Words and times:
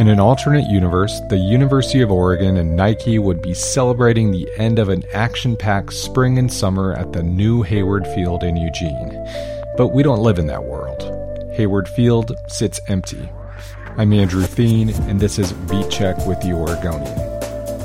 In 0.00 0.08
an 0.08 0.18
alternate 0.18 0.64
universe, 0.64 1.20
the 1.28 1.36
University 1.36 2.00
of 2.00 2.10
Oregon 2.10 2.56
and 2.56 2.74
Nike 2.74 3.18
would 3.18 3.42
be 3.42 3.52
celebrating 3.52 4.30
the 4.30 4.48
end 4.56 4.78
of 4.78 4.88
an 4.88 5.04
action 5.12 5.58
packed 5.58 5.92
spring 5.92 6.38
and 6.38 6.50
summer 6.50 6.94
at 6.94 7.12
the 7.12 7.22
new 7.22 7.60
Hayward 7.60 8.06
Field 8.06 8.42
in 8.42 8.56
Eugene. 8.56 9.10
But 9.76 9.88
we 9.88 10.02
don't 10.02 10.22
live 10.22 10.38
in 10.38 10.46
that 10.46 10.64
world. 10.64 11.02
Hayward 11.52 11.86
Field 11.86 12.32
sits 12.46 12.80
empty. 12.88 13.28
I'm 13.98 14.14
Andrew 14.14 14.44
Theen, 14.44 14.88
and 14.88 15.20
this 15.20 15.38
is 15.38 15.52
Beat 15.52 15.90
Check 15.90 16.16
with 16.26 16.40
the 16.40 16.54
Oregonian. 16.54 17.18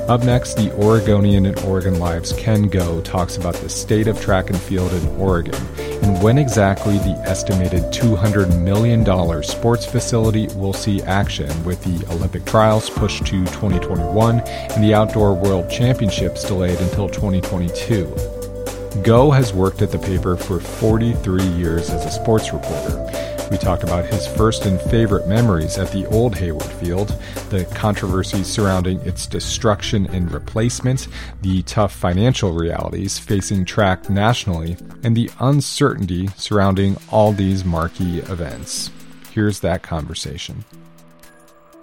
Up 0.08 0.24
next, 0.24 0.54
the 0.54 0.72
Oregonian 0.72 1.44
and 1.44 1.58
Oregon 1.64 1.98
Live's 1.98 2.32
Ken 2.32 2.68
Goe 2.68 3.02
talks 3.02 3.36
about 3.36 3.56
the 3.56 3.68
state 3.68 4.08
of 4.08 4.18
track 4.22 4.48
and 4.48 4.58
field 4.58 4.90
in 4.94 5.06
Oregon 5.20 5.62
and 6.02 6.22
when 6.22 6.38
exactly 6.38 6.98
the 6.98 7.20
estimated 7.26 7.82
$200 7.84 8.60
million 8.62 9.04
sports 9.42 9.86
facility 9.86 10.46
will 10.56 10.72
see 10.72 11.02
action 11.02 11.50
with 11.64 11.82
the 11.82 12.06
Olympic 12.12 12.44
trials 12.44 12.90
pushed 12.90 13.26
to 13.26 13.44
2021 13.46 14.40
and 14.40 14.84
the 14.84 14.94
Outdoor 14.94 15.34
World 15.34 15.70
Championships 15.70 16.44
delayed 16.44 16.78
until 16.80 17.08
2022. 17.08 18.06
Goe 19.02 19.30
has 19.30 19.52
worked 19.52 19.82
at 19.82 19.90
the 19.90 19.98
paper 19.98 20.36
for 20.36 20.58
43 20.60 21.42
years 21.42 21.90
as 21.90 22.04
a 22.06 22.10
sports 22.10 22.52
reporter. 22.52 23.35
We 23.50 23.58
talked 23.58 23.84
about 23.84 24.04
his 24.06 24.26
first 24.26 24.66
and 24.66 24.80
favorite 24.80 25.28
memories 25.28 25.78
at 25.78 25.92
the 25.92 26.06
old 26.06 26.34
Hayward 26.36 26.64
Field, 26.64 27.08
the 27.50 27.64
controversies 27.76 28.48
surrounding 28.48 29.00
its 29.02 29.26
destruction 29.26 30.06
and 30.06 30.32
replacement, 30.32 31.06
the 31.42 31.62
tough 31.62 31.94
financial 31.94 32.52
realities 32.52 33.18
facing 33.18 33.64
track 33.64 34.10
nationally, 34.10 34.76
and 35.04 35.16
the 35.16 35.30
uncertainty 35.38 36.28
surrounding 36.36 36.96
all 37.10 37.32
these 37.32 37.64
marquee 37.64 38.18
events. 38.18 38.90
Here's 39.30 39.60
that 39.60 39.82
conversation. 39.82 40.64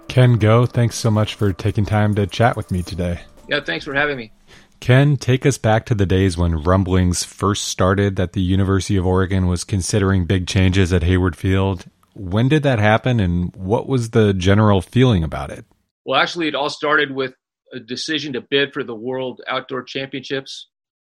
Ken 0.08 0.34
Goe, 0.34 0.66
thanks 0.66 0.96
so 0.96 1.10
much 1.10 1.34
for 1.34 1.52
taking 1.52 1.86
time 1.86 2.14
to 2.16 2.26
chat 2.26 2.56
with 2.56 2.70
me 2.70 2.82
today. 2.82 3.20
Yeah, 3.48 3.60
thanks 3.60 3.84
for 3.84 3.94
having 3.94 4.16
me. 4.16 4.32
Ken, 4.80 5.16
take 5.16 5.46
us 5.46 5.56
back 5.56 5.86
to 5.86 5.94
the 5.94 6.06
days 6.06 6.36
when 6.36 6.62
rumblings 6.62 7.24
first 7.24 7.64
started 7.64 8.16
that 8.16 8.32
the 8.32 8.42
University 8.42 8.96
of 8.96 9.06
Oregon 9.06 9.46
was 9.46 9.64
considering 9.64 10.26
big 10.26 10.46
changes 10.46 10.92
at 10.92 11.02
Hayward 11.02 11.36
Field. 11.36 11.86
When 12.14 12.48
did 12.48 12.62
that 12.64 12.78
happen, 12.78 13.18
and 13.18 13.54
what 13.56 13.88
was 13.88 14.10
the 14.10 14.34
general 14.34 14.80
feeling 14.80 15.24
about 15.24 15.50
it? 15.50 15.64
Well, 16.04 16.20
actually, 16.20 16.48
it 16.48 16.54
all 16.54 16.70
started 16.70 17.12
with 17.12 17.34
a 17.72 17.80
decision 17.80 18.34
to 18.34 18.40
bid 18.40 18.72
for 18.72 18.84
the 18.84 18.94
World 18.94 19.40
Outdoor 19.48 19.82
Championships 19.82 20.68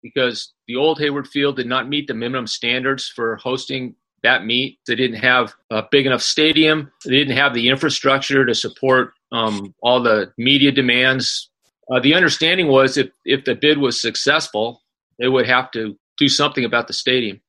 because 0.02 0.52
the 0.68 0.76
old 0.76 0.98
Hayward 0.98 1.26
Field 1.26 1.56
did 1.56 1.66
not 1.66 1.88
meet 1.88 2.06
the 2.06 2.14
minimum 2.14 2.46
standards 2.46 3.08
for 3.08 3.36
hosting 3.36 3.96
that 4.22 4.44
meet. 4.44 4.78
They 4.86 4.94
didn't 4.94 5.20
have 5.20 5.54
a 5.70 5.84
big 5.90 6.06
enough 6.06 6.22
stadium. 6.22 6.92
They 7.04 7.12
didn't 7.12 7.36
have 7.36 7.54
the 7.54 7.70
infrastructure 7.70 8.44
to 8.44 8.54
support 8.54 9.14
um, 9.32 9.74
all 9.82 10.02
the 10.02 10.32
media 10.36 10.70
demands 10.70 11.50
uh, 11.90 12.00
the 12.00 12.14
understanding 12.14 12.68
was 12.68 12.96
if, 12.96 13.10
if 13.24 13.44
the 13.44 13.54
bid 13.54 13.78
was 13.78 14.00
successful, 14.00 14.82
they 15.18 15.28
would 15.28 15.46
have 15.46 15.70
to 15.72 15.96
do 16.18 16.28
something 16.28 16.64
about 16.64 16.86
the 16.86 16.92
stadium. 16.92 17.40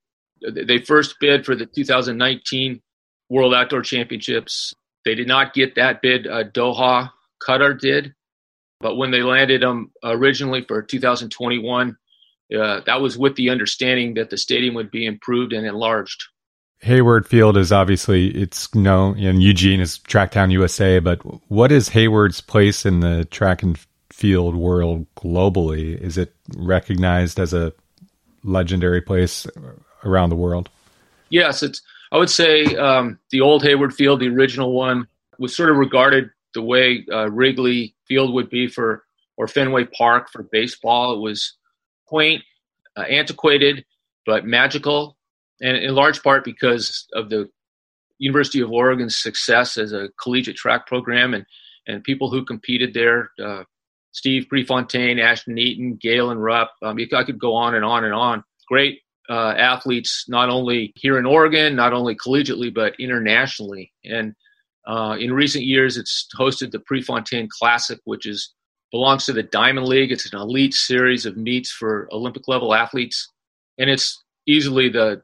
They 0.41 0.79
first 0.79 1.15
bid 1.19 1.45
for 1.45 1.55
the 1.55 1.65
2019 1.65 2.81
World 3.29 3.53
Outdoor 3.53 3.81
Championships. 3.81 4.75
They 5.05 5.15
did 5.15 5.27
not 5.27 5.53
get 5.53 5.75
that 5.75 6.01
bid. 6.01 6.27
Uh, 6.27 6.43
Doha, 6.43 7.11
Qatar 7.41 7.79
did. 7.79 8.13
But 8.81 8.95
when 8.95 9.11
they 9.11 9.21
landed 9.21 9.61
them 9.61 9.91
originally 10.03 10.61
for 10.61 10.81
2021, 10.81 11.97
uh, 12.53 12.81
that 12.85 13.01
was 13.01 13.17
with 13.17 13.35
the 13.35 13.49
understanding 13.49 14.15
that 14.15 14.29
the 14.29 14.37
stadium 14.37 14.75
would 14.75 14.91
be 14.91 15.05
improved 15.05 15.53
and 15.53 15.65
enlarged. 15.65 16.25
Hayward 16.81 17.25
Field 17.25 17.57
is 17.57 17.71
obviously 17.71 18.27
it's 18.27 18.75
known 18.75 19.17
and 19.17 19.41
Eugene 19.41 19.79
is 19.79 19.97
Tracktown 19.99 20.51
USA, 20.51 20.99
but 20.99 21.19
what 21.49 21.71
is 21.71 21.89
Hayward's 21.89 22.41
place 22.41 22.85
in 22.85 22.99
the 22.99 23.25
track 23.25 23.63
and 23.63 23.79
field 24.15 24.55
world 24.55 25.05
globally? 25.17 25.99
Is 25.99 26.17
it 26.17 26.33
recognized 26.55 27.37
as 27.37 27.53
a 27.53 27.73
legendary 28.43 29.01
place 29.01 29.45
around 30.05 30.29
the 30.29 30.37
world? 30.37 30.69
Yes, 31.29 31.61
it's. 31.61 31.81
I 32.11 32.17
would 32.17 32.29
say 32.29 32.63
um, 32.75 33.19
the 33.31 33.41
old 33.41 33.63
Hayward 33.63 33.93
Field, 33.93 34.21
the 34.21 34.29
original 34.29 34.71
one, 34.71 35.07
was 35.37 35.53
sort 35.53 35.69
of 35.69 35.75
regarded 35.75 36.29
the 36.53 36.61
way 36.61 37.05
uh, 37.11 37.29
Wrigley 37.29 37.93
Field 38.07 38.33
would 38.33 38.49
be 38.49 38.67
for, 38.67 39.03
or 39.35 39.49
Fenway 39.49 39.85
Park 39.85 40.29
for 40.31 40.43
baseball. 40.43 41.13
It 41.13 41.19
was 41.19 41.53
quaint, 42.05 42.41
uh, 42.95 43.01
antiquated, 43.01 43.83
but 44.25 44.45
magical, 44.45 45.17
and 45.61 45.75
in 45.75 45.93
large 45.93 46.23
part 46.23 46.45
because 46.45 47.05
of 47.11 47.29
the 47.29 47.49
University 48.19 48.61
of 48.61 48.71
Oregon's 48.71 49.17
success 49.17 49.77
as 49.77 49.91
a 49.91 50.07
collegiate 50.21 50.55
track 50.55 50.87
program 50.87 51.33
and 51.33 51.45
and 51.85 52.01
people 52.03 52.29
who 52.29 52.45
competed 52.45 52.93
there. 52.93 53.31
Uh, 53.43 53.63
Steve 54.15 54.45
Prefontaine, 54.47 55.19
Ashton 55.19 55.57
Eaton, 55.57 55.99
Galen 56.01 56.37
Rupp. 56.37 56.71
Um, 56.81 56.97
I 57.13 57.23
could 57.25 57.37
go 57.37 57.53
on 57.53 57.75
and 57.75 57.83
on 57.83 58.05
and 58.05 58.13
on. 58.13 58.45
Great 58.69 59.01
uh, 59.29 59.53
athletes, 59.57 60.23
not 60.29 60.49
only 60.49 60.93
here 60.95 61.19
in 61.19 61.25
Oregon, 61.25 61.75
not 61.75 61.91
only 61.91 62.15
collegiately, 62.15 62.73
but 62.73 62.93
internationally. 62.97 63.91
And 64.05 64.33
uh, 64.87 65.17
in 65.19 65.33
recent 65.33 65.65
years, 65.65 65.97
it's 65.97 66.27
hosted 66.39 66.71
the 66.71 66.79
Prefontaine 66.79 67.49
Classic, 67.59 67.99
which 68.05 68.25
is 68.25 68.53
belongs 68.89 69.25
to 69.25 69.33
the 69.33 69.43
Diamond 69.43 69.87
League. 69.87 70.13
It's 70.13 70.31
an 70.31 70.39
elite 70.39 70.73
series 70.73 71.25
of 71.25 71.35
meets 71.35 71.69
for 71.69 72.07
Olympic 72.13 72.47
level 72.47 72.73
athletes, 72.73 73.29
and 73.77 73.89
it's 73.89 74.23
easily 74.47 74.87
the 74.87 75.21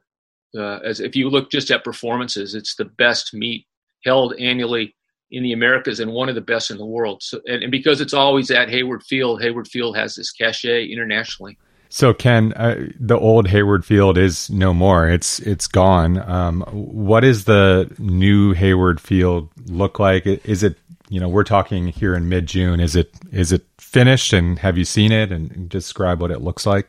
uh, 0.54 0.80
as 0.84 1.00
if 1.00 1.16
you 1.16 1.30
look 1.30 1.50
just 1.50 1.70
at 1.70 1.82
performances, 1.82 2.54
it's 2.54 2.76
the 2.76 2.84
best 2.84 3.32
meet 3.32 3.66
held 4.04 4.34
annually 4.34 4.94
in 5.32 5.42
the 5.42 5.52
Americas 5.52 5.98
and 5.98 6.12
one 6.12 6.28
of 6.28 6.34
the 6.34 6.40
best 6.40 6.70
in 6.70 6.76
the 6.76 6.86
world. 6.86 7.22
So, 7.22 7.40
and, 7.46 7.62
and 7.62 7.72
because 7.72 8.00
it's 8.00 8.12
always 8.12 8.50
at 8.50 8.68
Hayward 8.68 9.02
Field, 9.02 9.42
Hayward 9.42 9.66
Field 9.66 9.96
has 9.96 10.14
this 10.14 10.30
cachet 10.30 10.86
internationally. 10.86 11.58
So 11.88 12.14
Ken, 12.14 12.52
uh, 12.54 12.88
the 13.00 13.18
old 13.18 13.48
Hayward 13.48 13.84
Field 13.84 14.16
is 14.16 14.48
no 14.50 14.72
more. 14.72 15.08
It's 15.08 15.40
it's 15.40 15.66
gone. 15.66 16.18
Um, 16.30 16.62
what 16.70 17.20
does 17.20 17.44
the 17.44 17.90
new 17.98 18.52
Hayward 18.52 19.00
Field 19.00 19.50
look 19.66 19.98
like? 19.98 20.26
Is 20.26 20.62
it 20.62 20.76
you 21.08 21.20
know 21.20 21.28
we're 21.28 21.44
talking 21.44 21.88
here 21.88 22.14
in 22.14 22.28
mid 22.30 22.46
June? 22.46 22.80
Is 22.80 22.96
it 22.96 23.12
is 23.30 23.52
it 23.52 23.66
finished? 23.78 24.32
And 24.32 24.58
have 24.58 24.78
you 24.78 24.86
seen 24.86 25.12
it? 25.12 25.30
And 25.30 25.68
describe 25.68 26.20
what 26.20 26.30
it 26.30 26.40
looks 26.40 26.64
like. 26.64 26.88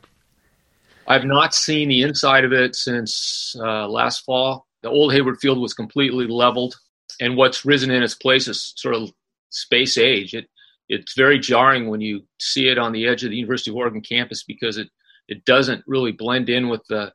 I've 1.06 1.26
not 1.26 1.54
seen 1.54 1.90
the 1.90 2.04
inside 2.04 2.46
of 2.46 2.54
it 2.54 2.74
since 2.76 3.58
uh, 3.60 3.90
last 3.90 4.24
fall. 4.24 4.68
The 4.84 4.90
old 4.90 5.12
Hayward 5.14 5.40
Field 5.42 5.60
was 5.60 5.74
completely 5.74 6.28
leveled 6.28 6.78
and 7.20 7.38
what's 7.38 7.66
risen 7.66 7.92
in 7.92 8.04
its 8.04 8.16
place 8.16 8.48
is 8.48 8.74
sort 8.76 8.96
of 8.96 9.12
space 9.50 9.98
age. 9.98 10.34
It 10.34 10.48
it's 10.90 11.16
very 11.16 11.40
jarring 11.40 11.90
when 11.90 12.02
you 12.02 12.22
see 12.40 12.68
it 12.68 12.78
on 12.78 12.92
the 12.92 13.08
edge 13.08 13.24
of 13.24 13.30
the 13.30 13.38
University 13.38 13.72
of 13.72 13.78
Oregon 13.78 14.02
campus 14.02 14.44
because 14.44 14.78
it 14.78 14.90
it 15.28 15.46
doesn't 15.46 15.84
really 15.88 16.12
blend 16.12 16.50
in 16.50 16.70
with 16.70 16.82
the 16.90 17.14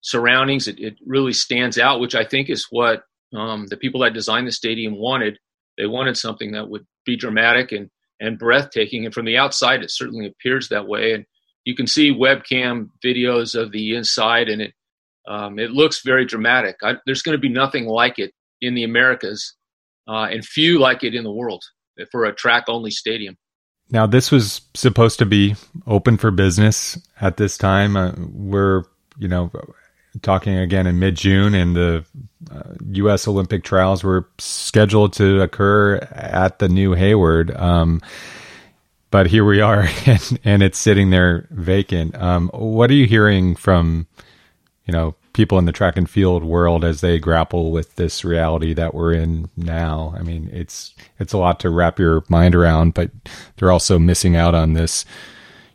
surroundings. 0.00 0.66
It, 0.68 0.78
it 0.78 0.96
really 1.06 1.32
stands 1.32 1.78
out, 1.78 2.00
which 2.00 2.14
I 2.14 2.24
think 2.24 2.48
is 2.48 2.66
what 2.70 3.02
um, 3.34 3.66
the 3.66 3.76
people 3.76 4.00
that 4.00 4.14
designed 4.14 4.46
the 4.46 4.52
stadium 4.52 4.96
wanted. 4.96 5.38
They 5.76 5.86
wanted 5.86 6.16
something 6.16 6.52
that 6.52 6.68
would 6.68 6.86
be 7.04 7.16
dramatic 7.16 7.72
and 7.72 7.90
and 8.20 8.38
breathtaking. 8.38 9.04
And 9.04 9.12
from 9.12 9.26
the 9.26 9.36
outside, 9.36 9.82
it 9.82 9.90
certainly 9.90 10.26
appears 10.26 10.68
that 10.68 10.86
way. 10.86 11.12
And 11.12 11.24
you 11.64 11.74
can 11.74 11.86
see 11.86 12.14
webcam 12.14 12.90
videos 13.04 13.60
of 13.60 13.72
the 13.72 13.96
inside, 13.96 14.48
and 14.48 14.62
it 14.62 14.74
um, 15.26 15.58
it 15.58 15.70
looks 15.70 16.02
very 16.02 16.24
dramatic. 16.24 16.76
I, 16.82 16.96
there's 17.06 17.22
going 17.22 17.36
to 17.36 17.40
be 17.40 17.48
nothing 17.48 17.86
like 17.86 18.18
it 18.18 18.32
in 18.64 18.74
the 18.74 18.84
Americas, 18.84 19.54
uh, 20.08 20.28
and 20.30 20.44
few 20.44 20.78
like 20.78 21.04
it 21.04 21.14
in 21.14 21.24
the 21.24 21.32
world 21.32 21.62
for 22.10 22.24
a 22.24 22.34
track 22.34 22.64
only 22.68 22.90
stadium. 22.90 23.36
Now, 23.90 24.06
this 24.06 24.30
was 24.30 24.62
supposed 24.74 25.18
to 25.18 25.26
be 25.26 25.56
open 25.86 26.16
for 26.16 26.30
business 26.30 26.98
at 27.20 27.36
this 27.36 27.58
time. 27.58 27.96
Uh, 27.96 28.12
we're, 28.16 28.84
you 29.18 29.28
know, 29.28 29.50
talking 30.22 30.56
again 30.56 30.86
in 30.86 30.98
mid 30.98 31.16
June, 31.16 31.54
and 31.54 31.76
the 31.76 32.04
uh, 32.50 32.74
U.S. 32.92 33.28
Olympic 33.28 33.62
trials 33.62 34.02
were 34.02 34.28
scheduled 34.38 35.12
to 35.14 35.42
occur 35.42 35.96
at 35.96 36.58
the 36.58 36.68
new 36.68 36.94
Hayward. 36.94 37.54
Um, 37.54 38.00
but 39.10 39.26
here 39.26 39.44
we 39.44 39.60
are, 39.60 39.88
and, 40.06 40.40
and, 40.44 40.62
it's 40.62 40.78
sitting 40.78 41.10
there 41.10 41.46
vacant. 41.50 42.16
Um, 42.16 42.50
what 42.52 42.90
are 42.90 42.94
you 42.94 43.06
hearing 43.06 43.54
from, 43.54 44.06
you 44.86 44.92
know, 44.92 45.14
people 45.34 45.58
in 45.58 45.66
the 45.66 45.72
track 45.72 45.98
and 45.98 46.08
field 46.08 46.42
world 46.42 46.84
as 46.84 47.02
they 47.02 47.18
grapple 47.18 47.70
with 47.70 47.96
this 47.96 48.24
reality 48.24 48.72
that 48.72 48.94
we're 48.94 49.12
in 49.12 49.50
now. 49.56 50.14
I 50.16 50.22
mean, 50.22 50.48
it's 50.52 50.94
it's 51.18 51.34
a 51.34 51.38
lot 51.38 51.60
to 51.60 51.70
wrap 51.70 51.98
your 51.98 52.24
mind 52.28 52.54
around, 52.54 52.94
but 52.94 53.10
they're 53.56 53.72
also 53.72 53.98
missing 53.98 54.36
out 54.36 54.54
on 54.54 54.72
this, 54.72 55.04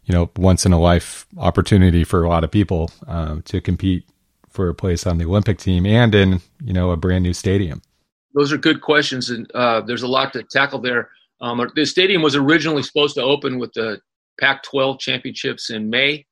you 0.06 0.13
know, 0.13 0.31
once 0.35 0.65
in 0.65 0.73
a 0.73 0.79
life 0.79 1.27
opportunity 1.38 2.03
for 2.03 2.23
a 2.23 2.29
lot 2.29 2.44
of 2.44 2.50
people 2.50 2.89
uh, 3.07 3.38
to 3.45 3.61
compete 3.61 4.06
for 4.50 4.69
a 4.69 4.73
place 4.73 5.06
on 5.06 5.19
the 5.19 5.25
Olympic 5.25 5.59
team 5.59 5.85
and 5.85 6.15
in 6.15 6.41
you 6.63 6.73
know 6.73 6.89
a 6.91 6.97
brand 6.97 7.23
new 7.23 7.33
stadium. 7.33 7.81
Those 8.33 8.51
are 8.51 8.57
good 8.57 8.81
questions, 8.81 9.29
and 9.29 9.50
uh, 9.53 9.81
there's 9.81 10.03
a 10.03 10.07
lot 10.07 10.33
to 10.33 10.44
tackle 10.44 10.79
there. 10.79 11.09
Um, 11.41 11.69
the 11.75 11.85
stadium 11.85 12.21
was 12.21 12.35
originally 12.35 12.83
supposed 12.83 13.15
to 13.15 13.23
open 13.23 13.59
with 13.59 13.73
the 13.73 14.01
Pac-12 14.39 15.00
championships 15.00 15.69
in 15.69 15.89
May. 15.89 16.25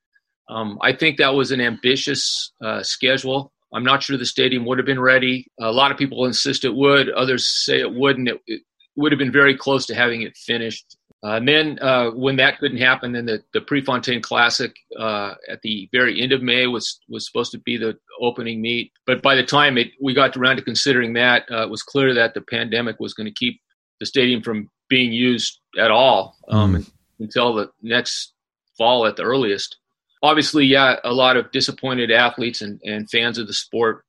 Um, 0.49 0.77
I 0.81 0.93
think 0.93 1.17
that 1.17 1.33
was 1.33 1.51
an 1.51 1.61
ambitious 1.61 2.51
uh, 2.63 2.83
schedule. 2.83 3.51
I'm 3.73 3.83
not 3.83 4.01
sure 4.01 4.17
the 4.17 4.25
stadium 4.25 4.65
would 4.65 4.77
have 4.77 4.85
been 4.85 4.99
ready. 4.99 5.47
A 5.59 5.71
lot 5.71 5.91
of 5.91 5.97
people 5.97 6.25
insist 6.25 6.63
it 6.63 6.73
would. 6.73 7.09
Others 7.09 7.65
say 7.65 7.79
it 7.79 7.93
wouldn't. 7.93 8.29
It, 8.29 8.41
it, 8.47 8.61
would 8.95 9.11
have 9.11 9.19
been 9.19 9.31
very 9.31 9.55
close 9.55 9.85
to 9.85 9.93
having 9.93 10.23
it 10.23 10.35
finished. 10.35 10.97
Uh, 11.23 11.33
and 11.33 11.47
then 11.47 11.77
uh, 11.81 12.09
when 12.11 12.35
that 12.35 12.57
couldn't 12.57 12.79
happen, 12.79 13.11
then 13.11 13.27
the, 13.27 13.43
the 13.53 13.61
Prefontaine 13.61 14.23
Classic 14.23 14.75
uh, 14.99 15.35
at 15.47 15.61
the 15.61 15.87
very 15.91 16.19
end 16.19 16.31
of 16.31 16.41
May 16.41 16.65
was 16.65 16.99
was 17.07 17.25
supposed 17.25 17.51
to 17.51 17.59
be 17.59 17.77
the 17.77 17.95
opening 18.21 18.59
meet. 18.59 18.91
But 19.05 19.21
by 19.21 19.35
the 19.35 19.45
time 19.45 19.77
it 19.77 19.89
we 20.01 20.15
got 20.15 20.35
around 20.35 20.55
to 20.55 20.63
considering 20.63 21.13
that, 21.13 21.43
uh, 21.51 21.63
it 21.63 21.69
was 21.69 21.83
clear 21.83 22.13
that 22.15 22.33
the 22.33 22.41
pandemic 22.41 22.99
was 22.99 23.13
going 23.13 23.27
to 23.27 23.33
keep 23.33 23.59
the 23.99 24.05
stadium 24.05 24.41
from 24.41 24.69
being 24.89 25.11
used 25.11 25.59
at 25.79 25.91
all 25.91 26.35
um, 26.49 26.75
mm. 26.75 26.91
until 27.19 27.53
the 27.53 27.69
next 27.81 28.33
fall 28.77 29.05
at 29.05 29.15
the 29.15 29.23
earliest. 29.23 29.77
Obviously, 30.23 30.65
yeah, 30.65 30.97
a 31.03 31.13
lot 31.13 31.37
of 31.37 31.51
disappointed 31.51 32.11
athletes 32.11 32.61
and, 32.61 32.81
and 32.83 33.09
fans 33.09 33.37
of 33.37 33.47
the 33.47 33.53
sport 33.53 34.03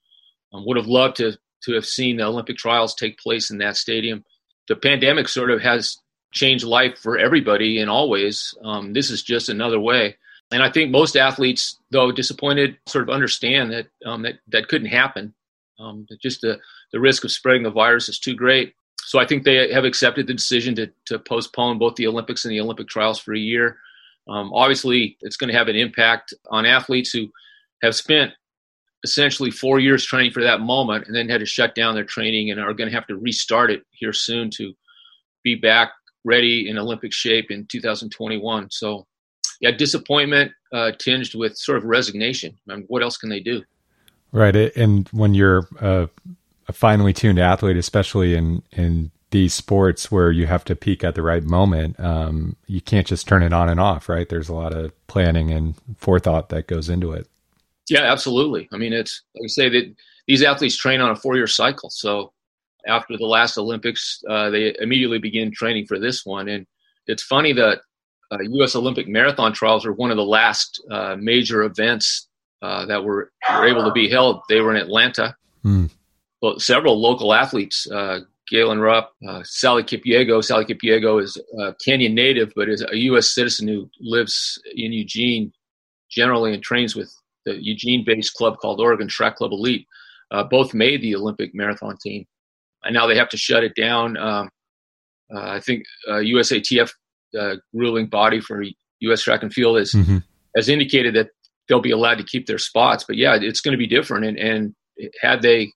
um, 0.53 0.65
would 0.67 0.77
have 0.77 0.87
loved 0.87 1.17
to 1.17 1.39
to 1.65 1.75
have 1.75 1.85
seen 1.85 2.17
the 2.17 2.25
Olympic 2.25 2.57
trials 2.57 2.95
take 2.95 3.19
place 3.19 3.51
in 3.51 3.59
that 3.59 3.77
stadium. 3.77 4.25
The 4.69 4.77
pandemic 4.77 5.29
sort 5.29 5.51
of 5.51 5.61
has 5.61 5.99
changed 6.33 6.65
life 6.65 6.99
for 6.99 7.19
everybody 7.19 7.81
in 7.81 7.89
all 7.89 8.09
ways. 8.09 8.55
Um, 8.63 8.93
this 8.93 9.11
is 9.11 9.23
just 9.23 9.49
another 9.49 9.81
way. 9.81 10.17
And 10.51 10.63
I 10.63 10.71
think 10.71 10.91
most 10.91 11.17
athletes, 11.17 11.79
though 11.91 12.13
disappointed, 12.13 12.79
sort 12.87 13.03
of 13.03 13.15
understand 13.15 13.73
that 13.73 13.87
um, 14.07 14.23
that, 14.23 14.35
that 14.49 14.69
couldn't 14.69 14.89
happen. 14.89 15.35
Um, 15.79 16.07
just 16.23 16.41
the, 16.41 16.59
the 16.93 17.01
risk 17.01 17.25
of 17.25 17.31
spreading 17.31 17.63
the 17.63 17.71
virus 17.71 18.09
is 18.09 18.19
too 18.19 18.35
great. 18.35 18.75
So 19.05 19.19
I 19.19 19.27
think 19.27 19.45
they 19.45 19.73
have 19.73 19.85
accepted 19.85 20.27
the 20.27 20.35
decision 20.35 20.75
to, 20.77 20.91
to 21.07 21.19
postpone 21.19 21.79
both 21.79 21.97
the 21.97 22.07
Olympics 22.07 22.45
and 22.45 22.53
the 22.53 22.61
Olympic 22.61 22.89
trials 22.89 23.19
for 23.19 23.35
a 23.35 23.39
year. 23.39 23.79
Um, 24.29 24.53
obviously, 24.53 25.17
it's 25.21 25.37
going 25.37 25.51
to 25.51 25.59
have 25.59 25.69
an 25.69 25.77
impact 25.77 26.35
on 26.51 26.67
athletes 26.67 27.11
who 27.11 27.29
have 27.83 27.95
spent 27.95 28.33
essentially 29.05 29.51
four 29.51 29.79
years 29.79 30.05
training 30.05 30.33
for 30.33 30.43
that 30.43 30.61
moment 30.61 31.07
and 31.07 31.15
then 31.15 31.29
had 31.29 31.41
to 31.41 31.47
shut 31.47 31.75
down 31.75 31.95
their 31.95 32.05
training 32.05 32.51
and 32.51 32.61
are 32.61 32.75
going 32.75 32.89
to 32.91 32.95
have 32.95 33.07
to 33.07 33.17
restart 33.17 33.71
it 33.71 33.83
here 33.91 34.13
soon 34.13 34.51
to 34.51 34.73
be 35.45 35.55
back 35.55 35.93
ready 36.25 36.69
in 36.69 36.79
Olympic 36.79 37.13
shape 37.13 37.51
in 37.51 37.67
2021. 37.67 38.71
So, 38.71 39.07
yeah, 39.61 39.71
disappointment 39.71 40.53
uh, 40.73 40.93
tinged 40.99 41.35
with 41.35 41.57
sort 41.57 41.79
of 41.79 41.85
resignation. 41.85 42.59
I 42.69 42.77
mean, 42.77 42.85
what 42.89 43.03
else 43.03 43.17
can 43.17 43.29
they 43.29 43.41
do? 43.41 43.63
Right, 44.31 44.55
and 44.55 45.09
when 45.09 45.35
you're 45.35 45.67
a, 45.81 46.09
a 46.67 46.73
finely 46.73 47.15
tuned 47.15 47.39
athlete, 47.39 47.79
especially 47.79 48.35
in 48.35 48.63
in 48.73 49.11
these 49.31 49.55
sports 49.55 50.11
where 50.11 50.31
you 50.31 50.47
have 50.47 50.65
to 50.65 50.77
peak 50.77 51.05
at 51.05 51.15
the 51.15 51.23
right 51.23 51.43
moment, 51.43 51.99
um, 52.01 52.57
you 52.67 52.81
can't 52.81 53.07
just 53.07 53.29
turn 53.29 53.43
it 53.43 53.53
on 53.53 53.69
and 53.69 53.81
off. 53.81 54.09
Right, 54.09 54.29
there's 54.29 54.49
a 54.49 54.55
lot 54.55 54.75
of 54.75 54.93
planning 55.07 55.51
and 55.51 55.75
forethought 55.97 56.49
that 56.51 56.67
goes 56.67 56.89
into 56.89 57.13
it. 57.13 57.27
Yeah, 57.89 58.03
absolutely. 58.03 58.69
I 58.73 58.77
mean, 58.77 58.93
it's 58.93 59.23
like 59.35 59.45
I 59.45 59.49
say 59.49 59.69
that 59.69 59.95
these 60.27 60.43
athletes 60.43 60.77
train 60.77 61.01
on 61.01 61.11
a 61.11 61.17
four 61.17 61.37
year 61.37 61.47
cycle, 61.47 61.91
so 61.91 62.33
after 62.87 63.17
the 63.17 63.27
last 63.27 63.59
Olympics, 63.59 64.23
uh, 64.29 64.51
they 64.51 64.75
immediately 64.81 65.19
begin 65.19 65.53
training 65.53 65.87
for 65.87 65.99
this 65.99 66.25
one. 66.25 66.49
And 66.49 66.67
it's 67.07 67.23
funny 67.23 67.53
that 67.53 67.81
uh, 68.31 68.39
U.S. 68.41 68.77
Olympic 68.77 69.09
marathon 69.09 69.53
trials 69.53 69.85
were 69.85 69.93
one 69.93 70.11
of 70.11 70.17
the 70.17 70.25
last 70.25 70.83
uh, 70.91 71.17
major 71.19 71.63
events 71.63 72.29
uh, 72.63 72.87
that 72.87 73.05
were, 73.05 73.33
were 73.51 73.67
able 73.67 73.85
to 73.85 73.93
be 73.93 74.09
held. 74.09 74.43
They 74.49 74.61
were 74.61 74.75
in 74.75 74.81
Atlanta. 74.81 75.37
Mm. 75.65 75.91
Well, 76.41 76.59
several 76.59 77.01
local 77.01 77.35
athletes, 77.35 77.91
uh, 77.91 78.21
Galen 78.51 78.81
Rupp, 78.81 79.13
uh, 79.29 79.43
Sally 79.45 79.83
Kipyego. 79.83 80.43
Sally 80.43 80.65
Kipyego 80.65 81.23
is 81.23 81.37
a 81.59 81.75
Kenyan 81.87 82.15
native, 82.15 82.53
but 82.57 82.69
is 82.69 82.85
a 82.91 82.97
U.S. 82.97 83.29
citizen 83.29 83.69
who 83.69 83.89
lives 84.01 84.61
in 84.75 84.93
Eugene 84.93 85.53
generally 86.11 86.55
and 86.55 86.63
trains 86.63 86.97
with 86.97 87.13
the 87.45 87.63
Eugene-based 87.63 88.35
club 88.35 88.57
called 88.59 88.81
Oregon 88.81 89.09
Track 89.09 89.37
Club 89.37 89.53
Elite. 89.53 89.87
both 90.51 90.75
made 90.75 91.03
the 91.03 91.15
Olympic 91.15 91.55
marathon 91.55 91.97
team 92.03 92.27
and 92.85 92.95
now 92.95 93.07
they 93.07 93.17
have 93.17 93.29
to 93.31 93.37
shut 93.37 93.65
it 93.65 93.75
down. 93.75 94.17
Um, 94.17 94.51
uh, 95.35 95.51
I 95.51 95.61
think 95.61 95.85
uh, 96.09 96.15
USATF, 96.15 96.91
uh, 97.39 97.57
ruling 97.73 98.07
body 98.07 98.41
for 98.41 98.65
U.S. 99.01 99.23
track 99.23 99.43
and 99.43 99.53
field, 99.53 99.79
has 99.79 99.93
mm-hmm. 99.93 100.19
has 100.57 100.69
indicated 100.69 101.15
that 101.15 101.29
they'll 101.69 101.81
be 101.81 101.91
allowed 101.91 102.17
to 102.17 102.25
keep 102.25 102.47
their 102.47 102.59
spots. 102.59 103.05
But 103.07 103.17
yeah, 103.17 103.37
it's 103.41 103.61
going 103.61 103.73
to 103.73 103.79
be 103.79 103.87
different. 103.87 104.25
And, 104.25 104.39
and 104.39 104.75
had 105.21 105.43
they 105.43 105.73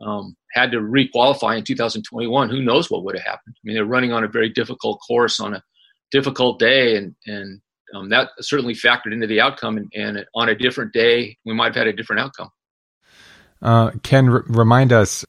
um, 0.00 0.36
had 0.52 0.72
to 0.72 0.78
requalify 0.78 1.58
in 1.58 1.64
2021, 1.64 2.48
who 2.48 2.62
knows 2.62 2.90
what 2.90 3.04
would 3.04 3.16
have 3.16 3.24
happened? 3.24 3.54
I 3.56 3.60
mean, 3.64 3.74
they're 3.74 3.84
running 3.84 4.12
on 4.12 4.24
a 4.24 4.28
very 4.28 4.48
difficult 4.48 5.00
course 5.06 5.40
on 5.40 5.54
a 5.54 5.62
difficult 6.10 6.58
day, 6.58 6.96
and 6.96 7.14
and 7.26 7.60
um, 7.94 8.08
that 8.10 8.30
certainly 8.40 8.74
factored 8.74 9.12
into 9.12 9.26
the 9.26 9.40
outcome. 9.40 9.76
And, 9.76 9.92
and, 9.94 10.26
on 10.34 10.48
a 10.48 10.54
different 10.54 10.92
day, 10.92 11.36
we 11.44 11.54
might 11.54 11.66
have 11.66 11.76
had 11.76 11.86
a 11.86 11.92
different 11.92 12.20
outcome. 12.20 12.50
Uh, 13.62 13.90
Ken, 14.02 14.28
r- 14.28 14.44
remind 14.48 14.92
us 14.92 15.24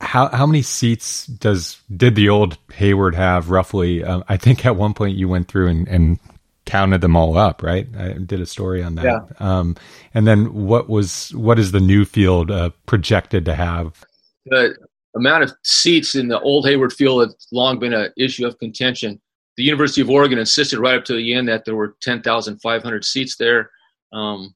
how 0.00 0.28
how 0.28 0.46
many 0.46 0.62
seats 0.62 1.26
does 1.26 1.80
did 1.94 2.14
the 2.14 2.28
old 2.28 2.58
Hayward 2.74 3.14
have 3.14 3.50
roughly? 3.50 4.04
Um, 4.04 4.24
I 4.28 4.36
think 4.36 4.66
at 4.66 4.76
one 4.76 4.94
point 4.94 5.16
you 5.16 5.28
went 5.28 5.48
through 5.48 5.68
and, 5.68 5.88
and 5.88 6.18
counted 6.66 7.00
them 7.00 7.16
all 7.16 7.38
up, 7.38 7.62
right? 7.62 7.86
I 7.96 8.12
did 8.14 8.40
a 8.40 8.46
story 8.46 8.82
on 8.82 8.96
that. 8.96 9.04
Yeah. 9.04 9.20
Um, 9.38 9.76
and 10.12 10.26
then 10.26 10.52
what 10.52 10.88
was 10.88 11.34
what 11.34 11.58
is 11.58 11.72
the 11.72 11.80
new 11.80 12.04
field 12.04 12.50
uh, 12.50 12.70
projected 12.84 13.46
to 13.46 13.54
have? 13.54 14.04
The 14.46 14.76
amount 15.14 15.44
of 15.44 15.52
seats 15.62 16.14
in 16.14 16.28
the 16.28 16.40
old 16.40 16.66
Hayward 16.66 16.92
field 16.92 17.26
has 17.26 17.46
long 17.52 17.78
been 17.78 17.92
an 17.92 18.12
issue 18.16 18.46
of 18.46 18.58
contention. 18.58 19.20
The 19.56 19.64
University 19.64 20.02
of 20.02 20.10
Oregon 20.10 20.38
insisted 20.38 20.78
right 20.78 20.98
up 20.98 21.04
to 21.06 21.14
the 21.14 21.34
end 21.34 21.48
that 21.48 21.64
there 21.64 21.76
were 21.76 21.96
10,500 22.02 23.04
seats 23.04 23.36
there. 23.36 23.70
Um, 24.12 24.54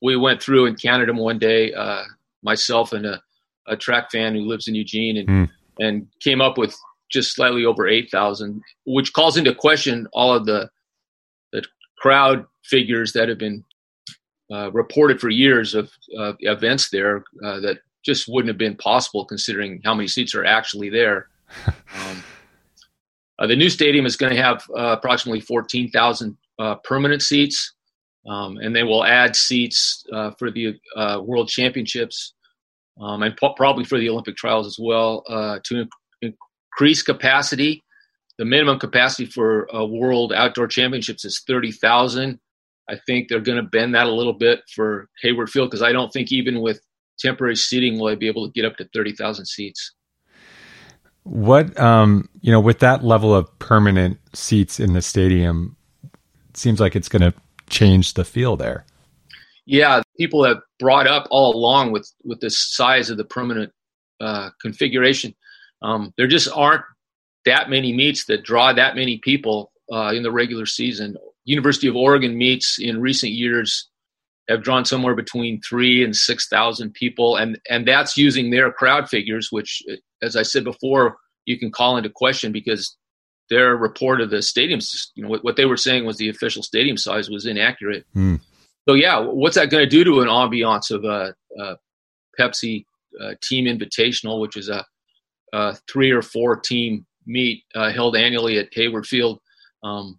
we 0.00 0.16
went 0.16 0.42
through 0.42 0.66
and 0.66 0.80
counted 0.80 1.08
them 1.08 1.16
one 1.16 1.38
day, 1.38 1.72
uh, 1.72 2.04
myself 2.42 2.92
and 2.92 3.04
a 3.04 3.20
a 3.68 3.76
track 3.76 4.10
fan 4.10 4.34
who 4.34 4.42
lives 4.42 4.66
in 4.66 4.74
Eugene 4.74 5.18
and 5.18 5.28
mm. 5.28 5.50
and 5.78 6.06
came 6.20 6.40
up 6.40 6.58
with 6.58 6.76
just 7.10 7.34
slightly 7.34 7.64
over 7.64 7.86
eight 7.86 8.10
thousand, 8.10 8.60
which 8.86 9.12
calls 9.12 9.36
into 9.36 9.54
question 9.54 10.06
all 10.12 10.34
of 10.34 10.46
the 10.46 10.68
the 11.52 11.62
crowd 11.98 12.44
figures 12.64 13.12
that 13.12 13.28
have 13.28 13.38
been 13.38 13.64
uh, 14.52 14.70
reported 14.72 15.20
for 15.20 15.28
years 15.28 15.74
of 15.74 15.90
uh, 16.18 16.32
events 16.40 16.90
there 16.90 17.24
uh, 17.44 17.60
that 17.60 17.78
just 18.08 18.26
wouldn't 18.28 18.48
have 18.48 18.58
been 18.58 18.76
possible 18.76 19.24
considering 19.24 19.80
how 19.84 19.94
many 19.94 20.08
seats 20.08 20.34
are 20.34 20.44
actually 20.44 20.90
there. 20.90 21.28
Um, 21.94 22.22
uh, 23.38 23.46
the 23.46 23.56
new 23.56 23.70
stadium 23.70 24.04
is 24.04 24.16
going 24.16 24.34
to 24.34 24.42
have 24.42 24.62
uh, 24.76 24.96
approximately 24.98 25.40
14,000 25.40 26.36
uh, 26.58 26.74
permanent 26.84 27.22
seats, 27.22 27.72
um, 28.28 28.58
and 28.58 28.76
they 28.76 28.82
will 28.82 29.04
add 29.04 29.34
seats 29.34 30.04
for 30.38 30.50
the 30.50 30.74
World 31.22 31.48
Championships 31.48 32.34
um, 33.00 33.22
and 33.22 33.36
po- 33.36 33.54
probably 33.54 33.84
for 33.84 33.98
the 33.98 34.08
Olympic 34.08 34.36
trials 34.36 34.66
as 34.66 34.76
well 34.78 35.22
uh, 35.28 35.58
to 35.64 35.86
in- 36.22 36.34
increase 36.72 37.02
capacity. 37.02 37.84
The 38.38 38.44
minimum 38.44 38.78
capacity 38.78 39.26
for 39.26 39.72
uh, 39.74 39.84
World 39.84 40.32
Outdoor 40.32 40.68
Championships 40.68 41.24
is 41.24 41.42
30,000. 41.46 42.38
I 42.88 42.96
think 43.06 43.28
they're 43.28 43.40
going 43.40 43.62
to 43.62 43.68
bend 43.68 43.94
that 43.94 44.06
a 44.06 44.12
little 44.12 44.32
bit 44.32 44.60
for 44.74 45.08
Hayward 45.22 45.50
Field 45.50 45.70
because 45.70 45.82
I 45.82 45.92
don't 45.92 46.12
think 46.12 46.32
even 46.32 46.60
with 46.60 46.80
temporary 47.18 47.56
seating 47.56 47.98
will 47.98 48.08
I 48.08 48.14
be 48.14 48.28
able 48.28 48.46
to 48.46 48.52
get 48.52 48.64
up 48.64 48.76
to 48.76 48.88
30,000 48.94 49.46
seats. 49.46 49.94
What, 51.24 51.78
um, 51.78 52.28
you 52.40 52.50
know, 52.50 52.60
with 52.60 52.78
that 52.78 53.04
level 53.04 53.34
of 53.34 53.58
permanent 53.58 54.18
seats 54.32 54.80
in 54.80 54.94
the 54.94 55.02
stadium, 55.02 55.76
it 56.48 56.56
seems 56.56 56.80
like 56.80 56.96
it's 56.96 57.08
going 57.08 57.22
to 57.22 57.34
change 57.68 58.14
the 58.14 58.24
feel 58.24 58.56
there 58.56 58.84
yeah, 59.68 60.00
people 60.16 60.44
have 60.44 60.62
brought 60.78 61.06
up 61.06 61.28
all 61.30 61.54
along 61.54 61.92
with 61.92 62.10
with 62.24 62.40
the 62.40 62.48
size 62.48 63.10
of 63.10 63.18
the 63.18 63.24
permanent 63.24 63.70
uh, 64.18 64.48
configuration. 64.62 65.34
Um, 65.82 66.14
there 66.16 66.26
just 66.26 66.48
aren't 66.54 66.82
that 67.44 67.68
many 67.68 67.92
meets 67.92 68.24
that 68.24 68.44
draw 68.44 68.72
that 68.72 68.96
many 68.96 69.18
people 69.18 69.70
uh, 69.92 70.12
in 70.14 70.22
the 70.22 70.32
regular 70.32 70.64
season. 70.64 71.18
University 71.44 71.86
of 71.86 71.96
Oregon 71.96 72.36
meets 72.36 72.78
in 72.78 72.98
recent 72.98 73.32
years 73.32 73.90
have 74.48 74.62
drawn 74.62 74.84
somewhere 74.84 75.14
between 75.14 75.60
three 75.60 76.04
and 76.04 76.14
six 76.14 76.48
thousand 76.48 76.94
people, 76.94 77.36
and 77.36 77.58
and 77.68 77.86
that's 77.86 78.16
using 78.16 78.50
their 78.50 78.72
crowd 78.72 79.08
figures, 79.08 79.48
which, 79.50 79.82
as 80.22 80.36
I 80.36 80.42
said 80.42 80.64
before, 80.64 81.16
you 81.44 81.58
can 81.58 81.70
call 81.70 81.96
into 81.96 82.10
question 82.10 82.52
because 82.52 82.96
their 83.50 83.76
report 83.76 84.20
of 84.20 84.30
the 84.30 84.38
stadiums, 84.38 85.08
you 85.14 85.22
know, 85.22 85.28
what, 85.30 85.42
what 85.42 85.56
they 85.56 85.64
were 85.64 85.76
saying 85.76 86.04
was 86.04 86.18
the 86.18 86.28
official 86.28 86.62
stadium 86.62 86.98
size 86.98 87.30
was 87.30 87.46
inaccurate. 87.46 88.04
Mm 88.14 88.40
so 88.88 88.94
yeah, 88.94 89.18
what's 89.18 89.56
that 89.56 89.68
going 89.68 89.84
to 89.84 89.88
do 89.88 90.02
to 90.02 90.20
an 90.20 90.28
ambiance 90.28 90.90
of 90.90 91.04
a, 91.04 91.34
a 91.60 91.76
Pepsi 92.40 92.86
uh, 93.20 93.34
Team 93.42 93.66
Invitational, 93.66 94.40
which 94.40 94.56
is 94.56 94.70
a, 94.70 94.82
a, 95.52 95.76
three 95.92 96.10
or 96.10 96.22
four 96.22 96.56
team 96.56 97.04
meet 97.26 97.64
uh, 97.74 97.92
held 97.92 98.16
annually 98.16 98.58
at 98.58 98.72
Hayward 98.72 99.06
Field? 99.06 99.40
Um, 99.82 100.18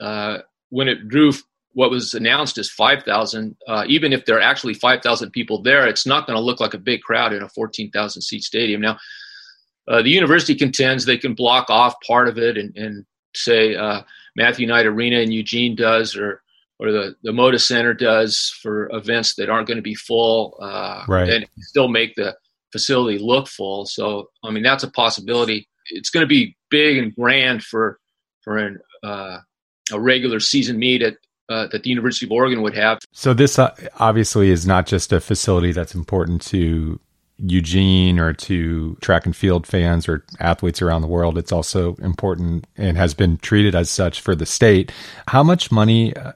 uh, 0.00 0.38
when 0.68 0.86
it 0.86 1.08
drew 1.08 1.32
what 1.76 1.90
was 1.90 2.14
announced 2.14 2.56
as 2.56 2.70
5,000, 2.70 3.54
uh, 3.68 3.84
even 3.86 4.14
if 4.14 4.24
there 4.24 4.38
are 4.38 4.40
actually 4.40 4.72
5,000 4.72 5.30
people 5.30 5.60
there, 5.60 5.86
it's 5.86 6.06
not 6.06 6.26
going 6.26 6.34
to 6.34 6.42
look 6.42 6.58
like 6.58 6.72
a 6.72 6.78
big 6.78 7.02
crowd 7.02 7.34
in 7.34 7.42
a 7.42 7.50
14,000 7.50 8.22
seat 8.22 8.44
stadium. 8.44 8.80
Now, 8.80 8.96
uh, 9.86 10.00
the 10.00 10.08
university 10.08 10.54
contends 10.54 11.04
they 11.04 11.18
can 11.18 11.34
block 11.34 11.68
off 11.68 11.94
part 12.06 12.28
of 12.28 12.38
it 12.38 12.56
and, 12.56 12.74
and 12.78 13.04
say 13.34 13.74
uh, 13.74 14.00
Matthew 14.36 14.66
Knight 14.66 14.86
Arena 14.86 15.18
in 15.18 15.30
Eugene 15.30 15.76
does, 15.76 16.16
or 16.16 16.40
or 16.78 16.90
the 16.90 17.14
the 17.22 17.30
Moda 17.30 17.60
Center 17.60 17.92
does 17.92 18.56
for 18.62 18.88
events 18.94 19.34
that 19.34 19.50
aren't 19.50 19.68
going 19.68 19.76
to 19.76 19.82
be 19.82 19.94
full, 19.94 20.56
uh, 20.62 21.04
right. 21.06 21.28
and 21.28 21.46
still 21.58 21.88
make 21.88 22.14
the 22.14 22.34
facility 22.72 23.18
look 23.18 23.48
full. 23.48 23.84
So 23.84 24.30
I 24.42 24.50
mean 24.50 24.62
that's 24.62 24.82
a 24.82 24.90
possibility. 24.90 25.68
it's 25.90 26.10
going 26.10 26.24
to 26.24 26.26
be 26.26 26.56
big 26.70 26.96
and 26.96 27.14
grand 27.14 27.62
for 27.62 27.98
for 28.40 28.56
an, 28.56 28.78
uh, 29.04 29.38
a 29.92 30.00
regular 30.00 30.40
season 30.40 30.78
meet 30.78 31.02
at 31.02 31.16
uh, 31.48 31.66
that 31.68 31.82
the 31.82 31.90
University 31.90 32.26
of 32.26 32.32
Oregon 32.32 32.62
would 32.62 32.74
have. 32.74 32.98
So 33.12 33.34
this 33.34 33.58
uh, 33.58 33.74
obviously 33.98 34.50
is 34.50 34.66
not 34.66 34.86
just 34.86 35.12
a 35.12 35.20
facility 35.20 35.72
that's 35.72 35.94
important 35.94 36.42
to 36.46 37.00
Eugene 37.38 38.18
or 38.18 38.32
to 38.32 38.96
track 39.00 39.26
and 39.26 39.36
field 39.36 39.66
fans 39.66 40.08
or 40.08 40.24
athletes 40.40 40.80
around 40.80 41.02
the 41.02 41.08
world. 41.08 41.36
It's 41.36 41.52
also 41.52 41.94
important 41.96 42.66
and 42.76 42.96
has 42.96 43.14
been 43.14 43.36
treated 43.38 43.74
as 43.74 43.90
such 43.90 44.20
for 44.20 44.34
the 44.34 44.46
state. 44.46 44.90
How 45.28 45.42
much 45.42 45.70
money 45.70 46.16
uh, 46.16 46.32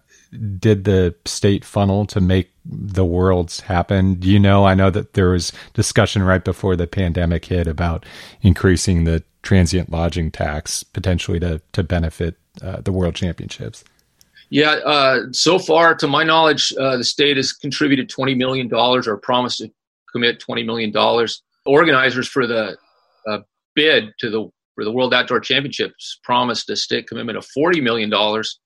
did 0.58 0.84
the 0.84 1.14
state 1.24 1.64
funnel 1.64 2.06
to 2.06 2.20
make 2.20 2.50
the 2.64 3.04
worlds 3.04 3.60
happen? 3.60 4.20
You 4.20 4.38
know? 4.38 4.64
I 4.64 4.74
know 4.74 4.90
that 4.90 5.14
there 5.14 5.30
was 5.30 5.52
discussion 5.72 6.22
right 6.22 6.44
before 6.44 6.76
the 6.76 6.86
pandemic 6.86 7.46
hit 7.46 7.66
about 7.66 8.04
increasing 8.42 9.04
the 9.04 9.24
transient 9.42 9.90
lodging 9.90 10.30
tax 10.30 10.82
potentially 10.82 11.40
to 11.40 11.62
to 11.72 11.82
benefit 11.82 12.36
uh, 12.62 12.82
the 12.82 12.92
world 12.92 13.14
championships. 13.14 13.84
Yeah, 14.50 14.72
uh, 14.84 15.26
so 15.30 15.60
far, 15.60 15.94
to 15.94 16.08
my 16.08 16.24
knowledge, 16.24 16.74
uh, 16.78 16.96
the 16.96 17.04
state 17.04 17.36
has 17.36 17.52
contributed 17.52 18.08
twenty 18.08 18.34
million 18.34 18.66
dollars 18.66 19.06
or 19.06 19.16
promised 19.16 19.58
to 19.58 19.70
commit 20.12 20.40
twenty 20.40 20.64
million 20.64 20.90
dollars. 20.90 21.42
Organizers 21.66 22.26
for 22.26 22.46
the 22.46 22.76
uh, 23.28 23.38
bid 23.76 24.12
to 24.18 24.28
the 24.28 24.50
for 24.74 24.84
the 24.84 24.90
World 24.90 25.14
Outdoor 25.14 25.38
Championships 25.38 26.18
promised 26.24 26.68
a 26.68 26.74
state 26.74 27.06
commitment 27.06 27.38
of 27.38 27.46
forty 27.46 27.80
million 27.80 28.10
dollars, 28.10 28.58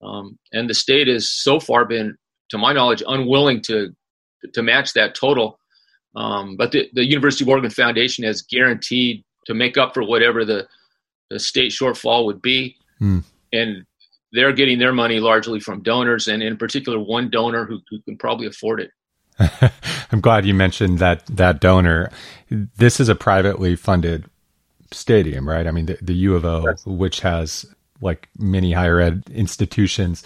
um, 0.00 0.38
and 0.52 0.70
the 0.70 0.74
state 0.74 1.08
has 1.08 1.28
so 1.28 1.58
far 1.58 1.84
been, 1.84 2.16
to 2.50 2.58
my 2.58 2.72
knowledge, 2.72 3.02
unwilling 3.06 3.60
to 3.62 3.88
to 4.54 4.62
match 4.62 4.92
that 4.92 5.16
total. 5.16 5.58
Um, 6.14 6.56
but 6.56 6.70
the, 6.70 6.88
the 6.92 7.04
University 7.04 7.44
of 7.44 7.48
Oregon 7.48 7.70
Foundation 7.70 8.24
has 8.24 8.42
guaranteed 8.42 9.24
to 9.46 9.54
make 9.54 9.76
up 9.76 9.92
for 9.92 10.04
whatever 10.04 10.44
the 10.44 10.68
the 11.30 11.40
state 11.40 11.72
shortfall 11.72 12.26
would 12.26 12.40
be, 12.40 12.76
mm. 13.00 13.24
and 13.52 13.84
they're 14.36 14.52
getting 14.52 14.78
their 14.78 14.92
money 14.92 15.18
largely 15.18 15.60
from 15.60 15.82
donors, 15.82 16.28
and 16.28 16.42
in 16.42 16.56
particular, 16.56 16.98
one 16.98 17.30
donor 17.30 17.64
who, 17.64 17.80
who 17.90 18.00
can 18.02 18.16
probably 18.16 18.46
afford 18.46 18.80
it. 18.80 18.90
I'm 20.12 20.20
glad 20.20 20.46
you 20.46 20.54
mentioned 20.54 20.98
that 20.98 21.26
that 21.26 21.60
donor. 21.60 22.10
This 22.48 23.00
is 23.00 23.08
a 23.08 23.14
privately 23.14 23.76
funded 23.76 24.26
stadium, 24.92 25.48
right? 25.48 25.66
I 25.66 25.70
mean, 25.70 25.86
the, 25.86 25.98
the 26.00 26.14
U 26.14 26.36
of 26.36 26.44
O, 26.44 26.64
yes. 26.66 26.86
which 26.86 27.20
has 27.20 27.66
like 28.00 28.28
many 28.38 28.72
higher 28.72 29.00
ed 29.00 29.24
institutions, 29.30 30.22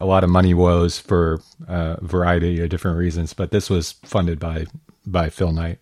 a 0.00 0.06
lot 0.06 0.24
of 0.24 0.30
money 0.30 0.54
woes 0.54 0.98
for 0.98 1.40
uh, 1.68 1.96
a 1.98 2.04
variety 2.04 2.60
of 2.60 2.68
different 2.68 2.98
reasons, 2.98 3.32
but 3.32 3.50
this 3.50 3.70
was 3.70 3.92
funded 4.04 4.38
by 4.38 4.66
by 5.06 5.28
Phil 5.28 5.52
Knight. 5.52 5.78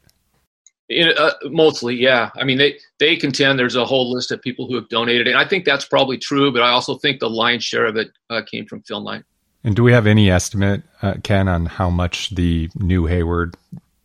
In, 0.90 1.12
uh, 1.16 1.30
mostly, 1.44 1.94
yeah. 1.94 2.30
I 2.34 2.42
mean, 2.42 2.58
they 2.58 2.76
they 2.98 3.16
contend 3.16 3.60
there's 3.60 3.76
a 3.76 3.84
whole 3.84 4.12
list 4.12 4.32
of 4.32 4.42
people 4.42 4.66
who 4.66 4.74
have 4.74 4.88
donated, 4.88 5.28
and 5.28 5.36
I 5.36 5.44
think 5.46 5.64
that's 5.64 5.84
probably 5.84 6.18
true. 6.18 6.52
But 6.52 6.62
I 6.62 6.70
also 6.70 6.96
think 6.96 7.20
the 7.20 7.30
lion's 7.30 7.62
share 7.64 7.86
of 7.86 7.96
it 7.96 8.10
uh, 8.28 8.42
came 8.42 8.66
from 8.66 8.82
Knight. 8.90 9.22
And 9.62 9.76
do 9.76 9.84
we 9.84 9.92
have 9.92 10.08
any 10.08 10.30
estimate, 10.30 10.82
uh, 11.00 11.14
Ken, 11.22 11.46
on 11.46 11.66
how 11.66 11.90
much 11.90 12.30
the 12.30 12.68
new 12.74 13.06
Hayward 13.06 13.56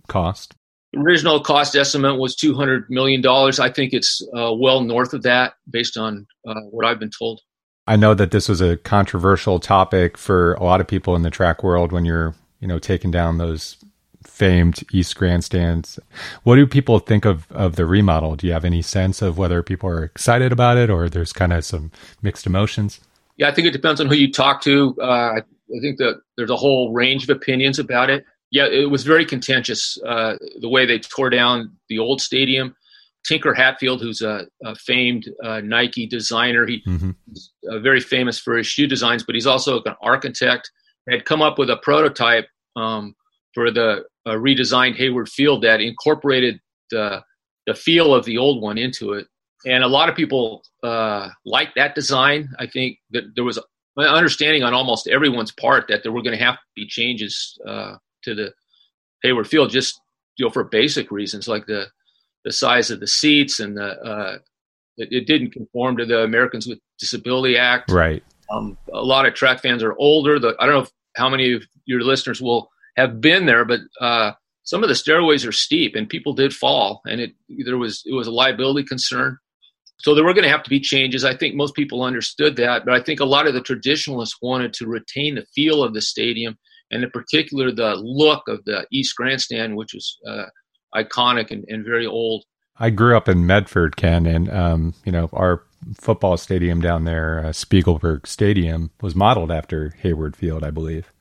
cost? 0.08 0.54
The 0.94 1.00
original 1.00 1.40
cost 1.40 1.76
estimate 1.76 2.20
was 2.20 2.36
two 2.36 2.54
hundred 2.54 2.88
million 2.90 3.22
dollars. 3.22 3.60
I 3.60 3.72
think 3.72 3.92
it's 3.92 4.22
uh, 4.38 4.54
well 4.54 4.82
north 4.82 5.14
of 5.14 5.24
that, 5.24 5.54
based 5.68 5.98
on 5.98 6.28
uh, 6.48 6.62
what 6.70 6.86
I've 6.86 7.00
been 7.00 7.10
told. 7.10 7.42
I 7.88 7.96
know 7.96 8.14
that 8.14 8.30
this 8.30 8.48
was 8.48 8.62
a 8.62 8.78
controversial 8.78 9.60
topic 9.60 10.18
for 10.20 10.54
a 10.54 10.64
lot 10.64 10.82
of 10.82 10.88
people 10.88 11.16
in 11.16 11.24
the 11.24 11.32
track 11.32 11.64
world 11.64 11.92
when 11.92 12.06
you're, 12.06 12.36
you 12.60 12.68
know, 12.68 12.78
taking 12.78 13.12
down 13.12 13.38
those 13.40 13.78
famed 14.28 14.84
East 14.92 15.16
Grandstands. 15.16 16.00
What 16.44 16.56
do 16.56 16.68
people 16.68 17.00
think 17.00 17.26
of, 17.26 17.50
of 17.52 17.76
the 17.76 17.86
remodel? 17.86 18.36
Do 18.36 18.48
you 18.48 18.54
have 18.54 18.66
any 18.66 18.82
sense 18.82 19.22
of 19.22 19.38
whether 19.38 19.64
people 19.64 19.90
are 19.90 20.04
excited 20.04 20.52
about 20.52 20.78
it 20.78 20.90
or 20.90 21.10
there's 21.10 21.34
kind 21.34 21.54
of 21.54 21.64
some 21.64 21.92
mixed 22.22 22.46
emotions? 22.46 23.00
Yeah, 23.38 23.50
I 23.50 23.54
think 23.54 23.68
it 23.68 23.72
depends 23.72 24.00
on 24.00 24.08
who 24.08 24.16
you 24.16 24.32
talk 24.32 24.62
to. 24.62 24.96
Uh, 25.02 25.40
I 25.40 25.80
think 25.82 25.98
that 25.98 26.22
there's 26.38 26.50
a 26.50 26.56
whole 26.56 26.94
range 26.94 27.24
of 27.24 27.30
opinions 27.30 27.80
about 27.80 28.10
it. 28.10 28.26
Yeah, 28.52 28.68
it 28.68 28.90
was 28.90 29.04
very 29.04 29.26
contentious 29.26 29.98
uh, 30.06 30.38
the 30.60 30.70
way 30.70 30.86
they 30.86 31.00
tore 31.00 31.30
down 31.30 31.76
the 31.90 32.00
old 32.00 32.22
stadium. 32.22 32.76
Tinker 33.26 33.54
Hatfield, 33.54 34.02
who's 34.02 34.22
a, 34.22 34.46
a 34.64 34.76
famed 34.76 35.28
uh, 35.44 35.60
Nike 35.62 36.06
designer, 36.06 36.66
he's 36.68 36.86
mm-hmm. 36.86 37.12
Uh, 37.70 37.80
very 37.80 38.00
famous 38.00 38.38
for 38.38 38.56
his 38.56 38.68
shoe 38.68 38.86
designs, 38.86 39.24
but 39.24 39.34
he's 39.34 39.48
also 39.48 39.82
an 39.84 39.96
architect. 40.02 40.72
Had 41.10 41.26
come 41.26 41.42
up 41.42 41.58
with 41.58 41.70
a 41.70 41.78
prototype 41.78 42.48
um, 42.76 43.16
for 43.54 43.72
the 43.72 44.06
uh, 44.26 44.32
redesigned 44.32 44.96
Hayward 44.96 45.30
Field 45.30 45.64
that 45.64 45.82
incorporated 45.82 46.60
the 46.92 47.24
the 47.68 47.74
feel 47.74 48.14
of 48.14 48.26
the 48.26 48.38
old 48.38 48.62
one 48.62 48.78
into 48.78 49.14
it. 49.14 49.28
And 49.66 49.84
a 49.84 49.88
lot 49.88 50.08
of 50.08 50.16
people 50.16 50.64
uh, 50.84 51.30
like 51.46 51.74
that 51.76 51.96
design. 51.96 52.50
I 52.60 52.68
think 52.68 53.00
that 53.12 53.24
there 53.34 53.44
was 53.44 53.58
an 53.58 54.06
understanding 54.06 54.64
on 54.64 54.74
almost 54.74 55.08
everyone's 55.08 55.52
part 55.52 55.86
that 55.88 56.04
there 56.04 56.12
were 56.12 56.22
going 56.22 56.38
to 56.38 56.44
have 56.44 56.56
to 56.56 56.62
be 56.76 56.86
changes 56.86 57.58
uh, 57.68 57.96
to 58.24 58.36
the 58.36 58.54
Hayward 59.24 59.48
Field, 59.48 59.72
just 59.72 60.00
you 60.38 60.46
know 60.46 60.52
for 60.52 60.64
basic 60.64 61.12
reasons 61.12 61.48
like 61.48 61.66
the 61.66 61.88
the 62.44 62.52
size 62.52 62.92
of 62.92 63.00
the 63.00 63.08
seats 63.08 63.60
and 63.60 63.78
the 63.78 64.00
uh, 64.02 64.38
it, 64.98 65.10
it, 65.12 65.28
didn't 65.28 65.52
conform 65.52 65.98
to 65.98 66.06
the 66.06 66.22
Americans 66.22 66.68
with 66.68 66.80
Disability 67.00 67.58
Act. 67.58 67.92
Right. 67.92 68.24
Um, 68.52 68.78
a 68.94 69.02
lot 69.02 69.26
of 69.26 69.34
track 69.34 69.62
fans 69.62 69.82
are 69.82 69.96
older. 69.98 70.38
The, 70.40 70.56
I 70.60 70.66
don't 70.66 70.76
know 70.76 70.82
if, 70.82 70.92
how 71.16 71.28
many 71.28 71.54
of 71.54 71.64
your 71.86 72.02
listeners 72.02 72.42
will 72.42 72.70
have 72.96 73.22
been 73.22 73.46
there, 73.46 73.66
but 73.66 73.82
uh, 74.00 74.32
some 74.64 74.84
of 74.84 74.90
the 74.90 74.96
stairways 74.96 75.46
are 75.46 75.52
steep 75.52 75.96
and 75.96 76.10
people 76.10 76.34
did 76.34 76.54
fall, 76.54 77.02
and 77.06 77.22
it 77.22 77.34
there 77.66 77.78
was 77.78 78.02
it 78.06 78.14
was 78.14 78.28
a 78.28 78.32
liability 78.32 78.88
concern. 78.88 79.38
So 79.98 80.14
there 80.14 80.26
were 80.26 80.34
going 80.34 80.44
to 80.44 80.50
have 80.50 80.64
to 80.64 80.70
be 80.70 80.80
changes. 80.80 81.24
I 81.24 81.36
think 81.36 81.56
most 81.56 81.74
people 81.74 82.04
understood 82.04 82.58
that, 82.58 82.84
but 82.86 82.94
I 82.94 83.02
think 83.02 83.22
a 83.22 83.26
lot 83.26 83.48
of 83.48 83.54
the 83.54 83.62
traditionalists 83.62 84.38
wanted 84.42 84.74
to 84.74 84.88
retain 84.88 85.36
the 85.36 85.46
feel 85.56 85.84
of 85.84 85.94
the 85.94 86.02
stadium, 86.02 86.58
and 86.92 87.04
in 87.04 87.10
particular 87.12 87.72
the 87.72 87.96
look 87.96 88.44
of 88.48 88.64
the 88.66 88.86
East 88.92 89.16
Grandstand, 89.16 89.76
which 89.76 89.94
was 89.94 90.18
uh, 90.28 90.46
iconic 90.94 91.52
and, 91.52 91.64
and, 91.68 91.86
very 91.86 92.06
old. 92.06 92.44
I 92.78 92.90
grew 92.90 93.16
up 93.16 93.30
in 93.30 93.46
Medford, 93.46 93.96
Ken, 93.96 94.26
and 94.26 94.50
um, 94.52 94.94
you 95.06 95.12
know 95.12 95.30
our 95.32 95.64
football 95.98 96.38
stadium 96.38 96.82
down 96.82 97.06
there, 97.06 97.40
uh, 97.40 97.50
Spiegelberg 97.50 98.26
Stadium, 98.26 98.92
was 99.02 99.16
modeled 99.16 99.52
after 99.52 99.96
Hayward 100.00 100.36
Field, 100.36 100.64
I 100.64 100.72
believe. 100.72 101.12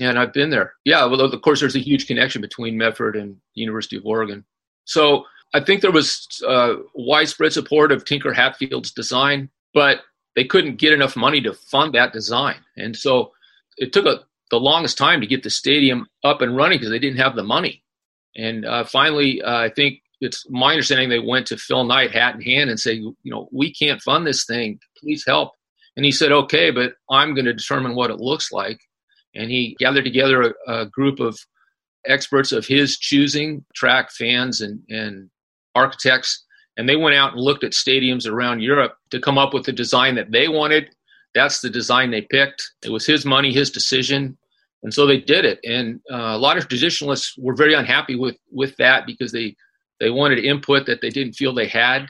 And 0.00 0.18
I've 0.18 0.32
been 0.32 0.50
there. 0.50 0.72
Yeah, 0.84 1.04
well, 1.04 1.20
of 1.20 1.42
course, 1.42 1.60
there's 1.60 1.76
a 1.76 1.80
huge 1.80 2.06
connection 2.06 2.42
between 2.42 2.76
Medford 2.76 3.16
and 3.16 3.36
University 3.54 3.96
of 3.96 4.04
Oregon. 4.04 4.44
So 4.84 5.24
I 5.54 5.60
think 5.60 5.80
there 5.80 5.92
was 5.92 6.26
uh, 6.46 6.74
widespread 6.94 7.52
support 7.52 7.92
of 7.92 8.04
Tinker 8.04 8.32
Hatfield's 8.32 8.90
design, 8.90 9.50
but 9.72 10.00
they 10.34 10.44
couldn't 10.44 10.76
get 10.76 10.92
enough 10.92 11.16
money 11.16 11.40
to 11.42 11.54
fund 11.54 11.94
that 11.94 12.12
design, 12.12 12.56
and 12.76 12.96
so 12.96 13.32
it 13.76 13.92
took 13.92 14.04
a, 14.04 14.24
the 14.50 14.58
longest 14.58 14.98
time 14.98 15.20
to 15.20 15.26
get 15.26 15.44
the 15.44 15.50
stadium 15.50 16.06
up 16.24 16.42
and 16.42 16.56
running 16.56 16.78
because 16.78 16.90
they 16.90 16.98
didn't 16.98 17.18
have 17.20 17.36
the 17.36 17.44
money. 17.44 17.82
And 18.36 18.64
uh, 18.64 18.84
finally, 18.84 19.42
uh, 19.42 19.58
I 19.58 19.68
think 19.68 20.00
it's 20.20 20.44
my 20.50 20.72
understanding 20.72 21.08
they 21.08 21.20
went 21.20 21.46
to 21.48 21.56
Phil 21.56 21.84
Knight, 21.84 22.10
hat 22.10 22.34
in 22.34 22.40
hand, 22.40 22.70
and 22.70 22.80
say, 22.80 22.94
you 22.94 23.14
know, 23.24 23.48
we 23.52 23.72
can't 23.72 24.02
fund 24.02 24.26
this 24.26 24.44
thing. 24.44 24.80
Please 24.98 25.24
help. 25.26 25.52
And 25.96 26.04
he 26.04 26.10
said, 26.10 26.32
okay, 26.32 26.70
but 26.70 26.94
I'm 27.10 27.34
going 27.34 27.44
to 27.44 27.54
determine 27.54 27.94
what 27.94 28.10
it 28.10 28.18
looks 28.18 28.50
like 28.50 28.80
and 29.34 29.50
he 29.50 29.76
gathered 29.78 30.04
together 30.04 30.54
a, 30.66 30.72
a 30.72 30.86
group 30.86 31.20
of 31.20 31.38
experts 32.06 32.52
of 32.52 32.66
his 32.66 32.98
choosing, 32.98 33.64
track 33.74 34.10
fans 34.12 34.60
and, 34.60 34.80
and 34.88 35.30
architects, 35.74 36.44
and 36.76 36.88
they 36.88 36.96
went 36.96 37.16
out 37.16 37.32
and 37.32 37.40
looked 37.40 37.64
at 37.64 37.72
stadiums 37.72 38.28
around 38.28 38.60
Europe 38.60 38.96
to 39.10 39.20
come 39.20 39.38
up 39.38 39.54
with 39.54 39.64
the 39.64 39.72
design 39.72 40.14
that 40.16 40.32
they 40.32 40.48
wanted. 40.48 40.90
That's 41.34 41.60
the 41.60 41.70
design 41.70 42.10
they 42.10 42.22
picked. 42.22 42.62
It 42.84 42.90
was 42.90 43.06
his 43.06 43.24
money, 43.24 43.52
his 43.52 43.70
decision, 43.70 44.36
and 44.82 44.92
so 44.92 45.06
they 45.06 45.18
did 45.18 45.44
it. 45.44 45.60
And 45.64 46.00
uh, 46.12 46.34
a 46.34 46.38
lot 46.38 46.58
of 46.58 46.68
traditionalists 46.68 47.34
were 47.38 47.54
very 47.54 47.74
unhappy 47.74 48.16
with 48.16 48.36
with 48.52 48.76
that 48.76 49.06
because 49.06 49.32
they 49.32 49.56
they 50.00 50.10
wanted 50.10 50.38
input 50.38 50.86
that 50.86 51.00
they 51.00 51.10
didn't 51.10 51.34
feel 51.34 51.54
they 51.54 51.68
had. 51.68 52.06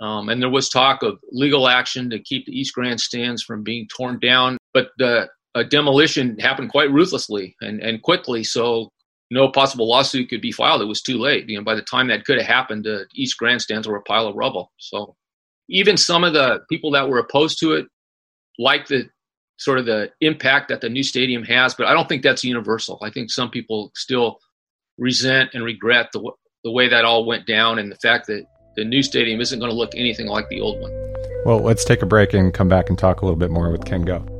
Um, 0.00 0.28
and 0.28 0.42
there 0.42 0.50
was 0.50 0.68
talk 0.68 1.02
of 1.02 1.18
legal 1.32 1.68
action 1.68 2.10
to 2.10 2.18
keep 2.18 2.44
the 2.44 2.52
East 2.52 2.74
Grandstands 2.74 3.42
from 3.42 3.62
being 3.62 3.88
torn 3.88 4.18
down. 4.18 4.58
But 4.74 4.88
the 4.98 5.28
a 5.56 5.64
demolition 5.64 6.38
happened 6.38 6.70
quite 6.70 6.92
ruthlessly 6.92 7.56
and, 7.62 7.80
and 7.80 8.02
quickly. 8.02 8.44
So 8.44 8.92
no 9.30 9.48
possible 9.48 9.88
lawsuit 9.88 10.28
could 10.28 10.42
be 10.42 10.52
filed. 10.52 10.82
It 10.82 10.86
was 10.86 11.00
too 11.00 11.18
late. 11.18 11.48
You 11.48 11.58
know, 11.58 11.64
by 11.64 11.74
the 11.74 11.82
time 11.82 12.08
that 12.08 12.26
could 12.26 12.36
have 12.36 12.46
happened, 12.46 12.86
uh, 12.86 13.00
East 13.14 13.38
Grandstands 13.38 13.88
were 13.88 13.96
a 13.96 14.02
pile 14.02 14.28
of 14.28 14.36
rubble. 14.36 14.70
So 14.76 15.16
even 15.70 15.96
some 15.96 16.24
of 16.24 16.34
the 16.34 16.60
people 16.68 16.90
that 16.92 17.08
were 17.08 17.18
opposed 17.18 17.58
to 17.60 17.72
it 17.72 17.86
like 18.58 18.86
the 18.86 19.08
sort 19.56 19.78
of 19.78 19.86
the 19.86 20.10
impact 20.20 20.68
that 20.68 20.82
the 20.82 20.90
new 20.90 21.02
stadium 21.02 21.42
has, 21.44 21.74
but 21.74 21.86
I 21.86 21.94
don't 21.94 22.08
think 22.08 22.22
that's 22.22 22.44
universal. 22.44 22.98
I 23.02 23.10
think 23.10 23.30
some 23.30 23.50
people 23.50 23.90
still 23.94 24.38
resent 24.98 25.50
and 25.54 25.64
regret 25.64 26.10
the 26.12 26.30
the 26.64 26.70
way 26.70 26.88
that 26.88 27.04
all 27.04 27.24
went 27.24 27.46
down 27.46 27.78
and 27.78 27.90
the 27.90 27.96
fact 27.96 28.26
that 28.26 28.44
the 28.76 28.84
new 28.84 29.02
stadium 29.02 29.40
isn't 29.40 29.58
going 29.60 29.70
to 29.70 29.76
look 29.76 29.94
anything 29.94 30.26
like 30.26 30.48
the 30.48 30.60
old 30.60 30.80
one. 30.80 30.90
Well, 31.44 31.60
let's 31.60 31.84
take 31.84 32.02
a 32.02 32.06
break 32.06 32.34
and 32.34 32.52
come 32.52 32.68
back 32.68 32.88
and 32.88 32.98
talk 32.98 33.22
a 33.22 33.24
little 33.24 33.38
bit 33.38 33.50
more 33.50 33.70
with 33.70 33.84
Ken 33.84 34.02
Goe. 34.02 34.35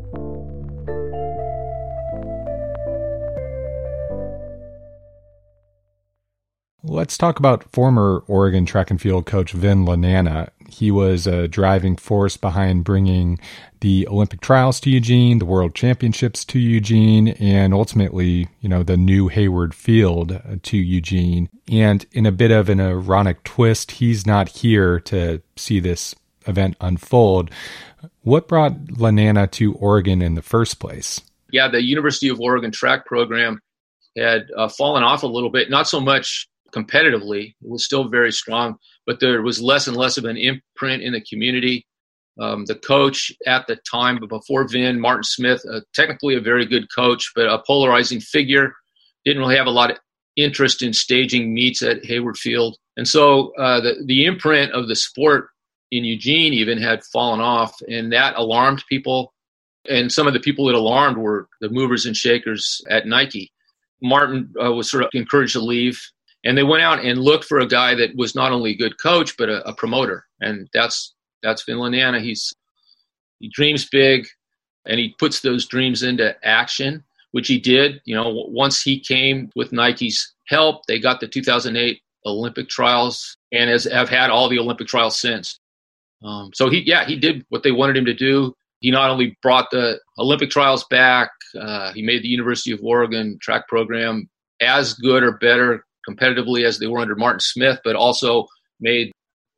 Let's 6.88 7.18
talk 7.18 7.40
about 7.40 7.64
former 7.72 8.22
Oregon 8.28 8.64
track 8.64 8.92
and 8.92 9.00
field 9.00 9.26
coach 9.26 9.50
Vin 9.50 9.84
Lananna. 9.84 10.50
He 10.68 10.92
was 10.92 11.26
a 11.26 11.48
driving 11.48 11.96
force 11.96 12.36
behind 12.36 12.84
bringing 12.84 13.40
the 13.80 14.06
Olympic 14.06 14.40
trials 14.40 14.78
to 14.80 14.90
Eugene, 14.90 15.40
the 15.40 15.46
World 15.46 15.74
Championships 15.74 16.44
to 16.44 16.60
Eugene, 16.60 17.28
and 17.40 17.74
ultimately, 17.74 18.46
you 18.60 18.68
know, 18.68 18.84
the 18.84 18.96
new 18.96 19.26
Hayward 19.26 19.74
Field 19.74 20.40
to 20.62 20.76
Eugene. 20.76 21.48
And 21.68 22.06
in 22.12 22.24
a 22.24 22.30
bit 22.30 22.52
of 22.52 22.68
an 22.68 22.80
ironic 22.80 23.42
twist, 23.42 23.90
he's 23.90 24.24
not 24.24 24.48
here 24.48 25.00
to 25.00 25.42
see 25.56 25.80
this 25.80 26.14
event 26.46 26.76
unfold. 26.80 27.50
What 28.22 28.46
brought 28.46 28.74
Lananna 28.90 29.50
to 29.52 29.74
Oregon 29.74 30.22
in 30.22 30.36
the 30.36 30.42
first 30.42 30.78
place? 30.78 31.20
Yeah, 31.50 31.68
the 31.68 31.82
University 31.82 32.28
of 32.28 32.40
Oregon 32.40 32.70
track 32.70 33.06
program 33.06 33.60
had 34.16 34.46
uh, 34.56 34.68
fallen 34.68 35.02
off 35.02 35.24
a 35.24 35.26
little 35.26 35.50
bit, 35.50 35.68
not 35.68 35.88
so 35.88 36.00
much 36.00 36.48
competitively, 36.72 37.48
it 37.48 37.68
was 37.68 37.84
still 37.84 38.08
very 38.08 38.32
strong, 38.32 38.76
but 39.06 39.20
there 39.20 39.42
was 39.42 39.60
less 39.60 39.86
and 39.86 39.96
less 39.96 40.18
of 40.18 40.24
an 40.24 40.36
imprint 40.36 41.02
in 41.02 41.12
the 41.12 41.20
community. 41.22 41.86
Um, 42.38 42.66
the 42.66 42.74
coach 42.74 43.32
at 43.46 43.66
the 43.66 43.76
time, 43.90 44.18
but 44.20 44.28
before 44.28 44.68
Vin, 44.68 45.00
Martin 45.00 45.22
Smith, 45.24 45.62
uh, 45.72 45.80
technically 45.94 46.36
a 46.36 46.40
very 46.40 46.66
good 46.66 46.86
coach, 46.94 47.32
but 47.34 47.46
a 47.46 47.62
polarizing 47.66 48.20
figure, 48.20 48.74
didn't 49.24 49.40
really 49.40 49.56
have 49.56 49.66
a 49.66 49.70
lot 49.70 49.90
of 49.90 49.96
interest 50.36 50.82
in 50.82 50.92
staging 50.92 51.54
meets 51.54 51.80
at 51.80 52.04
Hayward 52.04 52.36
Field. 52.36 52.76
And 52.98 53.08
so 53.08 53.54
uh, 53.56 53.80
the, 53.80 54.02
the 54.04 54.26
imprint 54.26 54.72
of 54.72 54.86
the 54.86 54.96
sport 54.96 55.48
in 55.90 56.04
Eugene 56.04 56.52
even 56.52 56.78
had 56.78 57.04
fallen 57.04 57.40
off, 57.40 57.74
and 57.88 58.12
that 58.12 58.36
alarmed 58.36 58.84
people. 58.88 59.32
And 59.88 60.10
some 60.12 60.26
of 60.26 60.34
the 60.34 60.40
people 60.40 60.68
it 60.68 60.74
alarmed 60.74 61.16
were 61.16 61.48
the 61.60 61.70
movers 61.70 62.06
and 62.06 62.16
shakers 62.16 62.80
at 62.90 63.06
Nike. 63.06 63.50
Martin 64.02 64.52
uh, 64.62 64.72
was 64.72 64.90
sort 64.90 65.04
of 65.04 65.10
encouraged 65.14 65.54
to 65.54 65.60
leave, 65.60 65.98
and 66.46 66.56
they 66.56 66.62
went 66.62 66.82
out 66.82 67.04
and 67.04 67.20
looked 67.20 67.44
for 67.44 67.58
a 67.58 67.66
guy 67.66 67.96
that 67.96 68.14
was 68.14 68.36
not 68.36 68.52
only 68.52 68.70
a 68.70 68.76
good 68.76 69.00
coach 69.02 69.36
but 69.36 69.48
a, 69.48 69.66
a 69.68 69.74
promoter, 69.74 70.24
and 70.40 70.68
that's 70.72 71.14
that's 71.42 71.64
Vin 71.64 71.92
He's 72.22 72.54
he 73.40 73.48
dreams 73.48 73.88
big, 73.90 74.26
and 74.86 74.98
he 74.98 75.14
puts 75.18 75.40
those 75.40 75.66
dreams 75.66 76.04
into 76.04 76.34
action, 76.46 77.02
which 77.32 77.48
he 77.48 77.58
did. 77.58 78.00
You 78.04 78.14
know, 78.14 78.46
once 78.48 78.80
he 78.80 79.00
came 79.00 79.50
with 79.56 79.72
Nike's 79.72 80.34
help, 80.46 80.86
they 80.86 81.00
got 81.00 81.18
the 81.20 81.26
2008 81.26 82.00
Olympic 82.24 82.68
trials, 82.68 83.36
and 83.52 83.68
has 83.68 83.84
have 83.84 84.08
had 84.08 84.30
all 84.30 84.48
the 84.48 84.60
Olympic 84.60 84.86
trials 84.86 85.18
since. 85.18 85.58
Um, 86.24 86.50
so 86.54 86.70
he, 86.70 86.82
yeah, 86.86 87.04
he 87.04 87.16
did 87.16 87.44
what 87.48 87.64
they 87.64 87.72
wanted 87.72 87.96
him 87.96 88.06
to 88.06 88.14
do. 88.14 88.54
He 88.80 88.92
not 88.92 89.10
only 89.10 89.36
brought 89.42 89.70
the 89.72 89.98
Olympic 90.16 90.50
trials 90.50 90.84
back, 90.84 91.30
uh, 91.60 91.92
he 91.92 92.02
made 92.02 92.22
the 92.22 92.28
University 92.28 92.70
of 92.70 92.80
Oregon 92.84 93.36
track 93.40 93.66
program 93.66 94.28
as 94.60 94.94
good 94.94 95.22
or 95.24 95.32
better 95.38 95.85
competitively 96.08 96.64
as 96.64 96.78
they 96.78 96.86
were 96.86 97.00
under 97.00 97.16
Martin 97.16 97.40
Smith, 97.40 97.80
but 97.84 97.96
also 97.96 98.46
made 98.80 99.12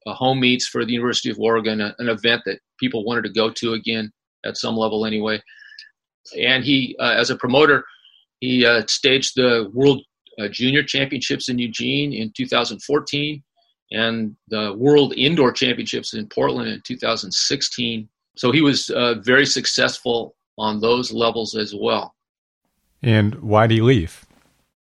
uh, 0.06 0.14
home 0.14 0.40
meets 0.40 0.66
for 0.66 0.84
the 0.84 0.92
University 0.92 1.30
of 1.30 1.38
Oregon, 1.38 1.80
an 1.80 2.08
event 2.08 2.42
that 2.46 2.60
people 2.78 3.04
wanted 3.04 3.24
to 3.24 3.32
go 3.32 3.50
to 3.50 3.74
again 3.74 4.10
at 4.44 4.56
some 4.56 4.76
level 4.76 5.04
anyway. 5.04 5.40
And 6.38 6.64
he, 6.64 6.96
uh, 7.00 7.14
as 7.14 7.30
a 7.30 7.36
promoter, 7.36 7.84
he 8.40 8.64
uh, 8.64 8.82
staged 8.86 9.32
the 9.36 9.70
World 9.72 10.02
uh, 10.38 10.48
Junior 10.48 10.82
Championships 10.82 11.48
in 11.48 11.58
Eugene 11.58 12.12
in 12.12 12.32
2014 12.36 13.42
and 13.90 14.36
the 14.48 14.74
World 14.76 15.14
Indoor 15.16 15.52
Championships 15.52 16.14
in 16.14 16.28
Portland 16.28 16.68
in 16.68 16.80
2016. 16.82 18.08
So 18.36 18.52
he 18.52 18.60
was 18.60 18.90
uh, 18.90 19.14
very 19.22 19.46
successful 19.46 20.36
on 20.58 20.80
those 20.80 21.12
levels 21.12 21.56
as 21.56 21.74
well. 21.74 22.14
And 23.02 23.34
why 23.36 23.66
did 23.66 23.76
he 23.76 23.80
leave? 23.80 24.27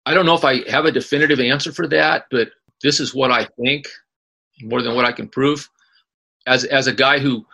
I 0.04 0.14
don't 0.14 0.26
know 0.26 0.34
if 0.34 0.44
I 0.44 0.68
have 0.70 0.84
a 0.84 0.92
definitive 0.92 1.40
answer 1.40 1.72
for 1.72 1.86
that, 1.88 2.26
but 2.30 2.48
this 2.82 3.00
is 3.00 3.14
what 3.14 3.30
I 3.30 3.46
think 3.60 3.86
more 4.60 4.82
than 4.82 4.94
what 4.94 5.04
I 5.04 5.12
can 5.12 5.28
prove. 5.28 5.68
As 6.46 6.64
as 6.64 6.86
a 6.86 6.92
guy 6.92 7.18
who 7.18 7.46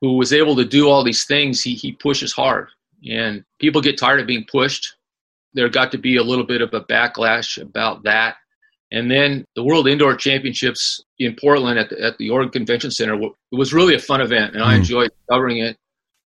who 0.00 0.16
was 0.16 0.32
able 0.32 0.56
to 0.56 0.64
do 0.64 0.88
all 0.88 1.04
these 1.04 1.24
things, 1.24 1.62
he 1.62 1.74
he 1.74 1.92
pushes 1.92 2.32
hard, 2.32 2.68
and 3.08 3.44
people 3.58 3.82
get 3.82 3.98
tired 3.98 4.20
of 4.20 4.26
being 4.26 4.46
pushed. 4.50 4.94
There 5.52 5.68
got 5.68 5.92
to 5.92 5.98
be 5.98 6.16
a 6.16 6.22
little 6.22 6.46
bit 6.46 6.62
of 6.62 6.72
a 6.72 6.80
backlash 6.80 7.60
about 7.60 8.04
that, 8.04 8.36
and 8.90 9.10
then 9.10 9.44
the 9.54 9.64
World 9.64 9.88
Indoor 9.88 10.14
Championships 10.14 11.02
in 11.18 11.36
Portland 11.38 11.78
at 11.78 11.90
the, 11.90 12.02
at 12.02 12.18
the 12.18 12.30
Oregon 12.30 12.52
Convention 12.52 12.90
Center 12.90 13.20
it 13.20 13.32
was 13.50 13.74
really 13.74 13.94
a 13.94 13.98
fun 13.98 14.20
event, 14.20 14.54
and 14.54 14.64
I 14.64 14.74
hmm. 14.74 14.80
enjoyed 14.80 15.10
covering 15.30 15.58
it. 15.58 15.76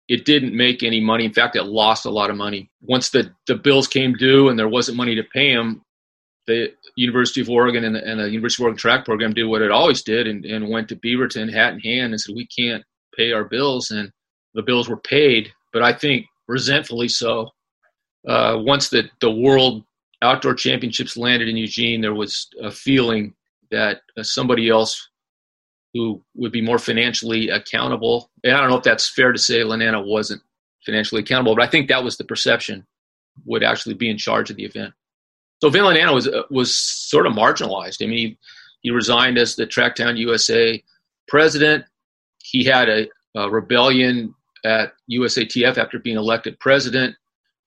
It 0.09 0.25
didn't 0.25 0.55
make 0.55 0.83
any 0.83 0.99
money. 0.99 1.25
In 1.25 1.33
fact, 1.33 1.55
it 1.55 1.63
lost 1.63 2.05
a 2.05 2.09
lot 2.09 2.29
of 2.29 2.35
money. 2.35 2.69
Once 2.81 3.09
the, 3.09 3.31
the 3.47 3.55
bills 3.55 3.87
came 3.87 4.13
due 4.13 4.49
and 4.49 4.59
there 4.59 4.67
wasn't 4.67 4.97
money 4.97 5.15
to 5.15 5.23
pay 5.23 5.55
them, 5.55 5.81
the 6.45 6.73
University 6.97 7.39
of 7.39 7.49
Oregon 7.49 7.85
and 7.85 7.95
the, 7.95 8.05
and 8.05 8.19
the 8.19 8.29
University 8.29 8.61
of 8.61 8.65
Oregon 8.65 8.77
track 8.77 9.05
program 9.05 9.33
did 9.33 9.45
what 9.45 9.61
it 9.61 9.71
always 9.71 10.03
did 10.03 10.27
and, 10.27 10.43
and 10.45 10.69
went 10.69 10.89
to 10.89 10.97
Beaverton 10.97 11.51
hat 11.51 11.73
in 11.73 11.79
hand 11.79 12.11
and 12.11 12.19
said, 12.19 12.35
we 12.35 12.47
can't 12.47 12.83
pay 13.15 13.31
our 13.31 13.45
bills. 13.45 13.91
And 13.91 14.11
the 14.53 14.61
bills 14.61 14.89
were 14.89 14.97
paid, 14.97 15.51
but 15.71 15.81
I 15.81 15.93
think 15.93 16.25
resentfully 16.47 17.07
so. 17.07 17.49
Uh, 18.27 18.57
once 18.59 18.89
the, 18.89 19.09
the 19.21 19.31
world 19.31 19.83
outdoor 20.21 20.53
championships 20.53 21.17
landed 21.17 21.47
in 21.47 21.57
Eugene, 21.57 22.01
there 22.01 22.13
was 22.13 22.47
a 22.61 22.71
feeling 22.71 23.33
that 23.71 24.01
uh, 24.17 24.23
somebody 24.23 24.69
else 24.69 25.09
who 25.93 26.21
would 26.35 26.51
be 26.51 26.61
more 26.61 26.79
financially 26.79 27.49
accountable. 27.49 28.31
And 28.43 28.55
I 28.55 28.59
don't 28.59 28.69
know 28.69 28.77
if 28.77 28.83
that's 28.83 29.09
fair 29.09 29.31
to 29.31 29.37
say 29.37 29.61
Lananna 29.61 30.03
wasn't 30.03 30.41
financially 30.85 31.21
accountable, 31.21 31.55
but 31.55 31.63
I 31.63 31.69
think 31.69 31.87
that 31.87 32.03
was 32.03 32.17
the 32.17 32.23
perception 32.23 32.85
would 33.45 33.63
actually 33.63 33.95
be 33.95 34.09
in 34.09 34.17
charge 34.17 34.49
of 34.49 34.57
the 34.57 34.65
event. 34.65 34.93
So 35.61 35.69
Vin 35.69 35.83
Lananna 35.83 36.13
was 36.13 36.27
uh, 36.27 36.43
was 36.49 36.75
sort 36.75 37.25
of 37.25 37.33
marginalized. 37.33 38.03
I 38.03 38.07
mean, 38.07 38.17
he, 38.17 38.37
he 38.81 38.91
resigned 38.91 39.37
as 39.37 39.55
the 39.55 39.65
Tracktown 39.65 40.17
USA 40.17 40.83
president. 41.27 41.85
He 42.39 42.65
had 42.65 42.89
a, 42.89 43.07
a 43.35 43.49
rebellion 43.49 44.35
at 44.65 44.93
USATF 45.11 45.77
after 45.77 45.99
being 45.99 46.17
elected 46.17 46.59
president 46.59 47.15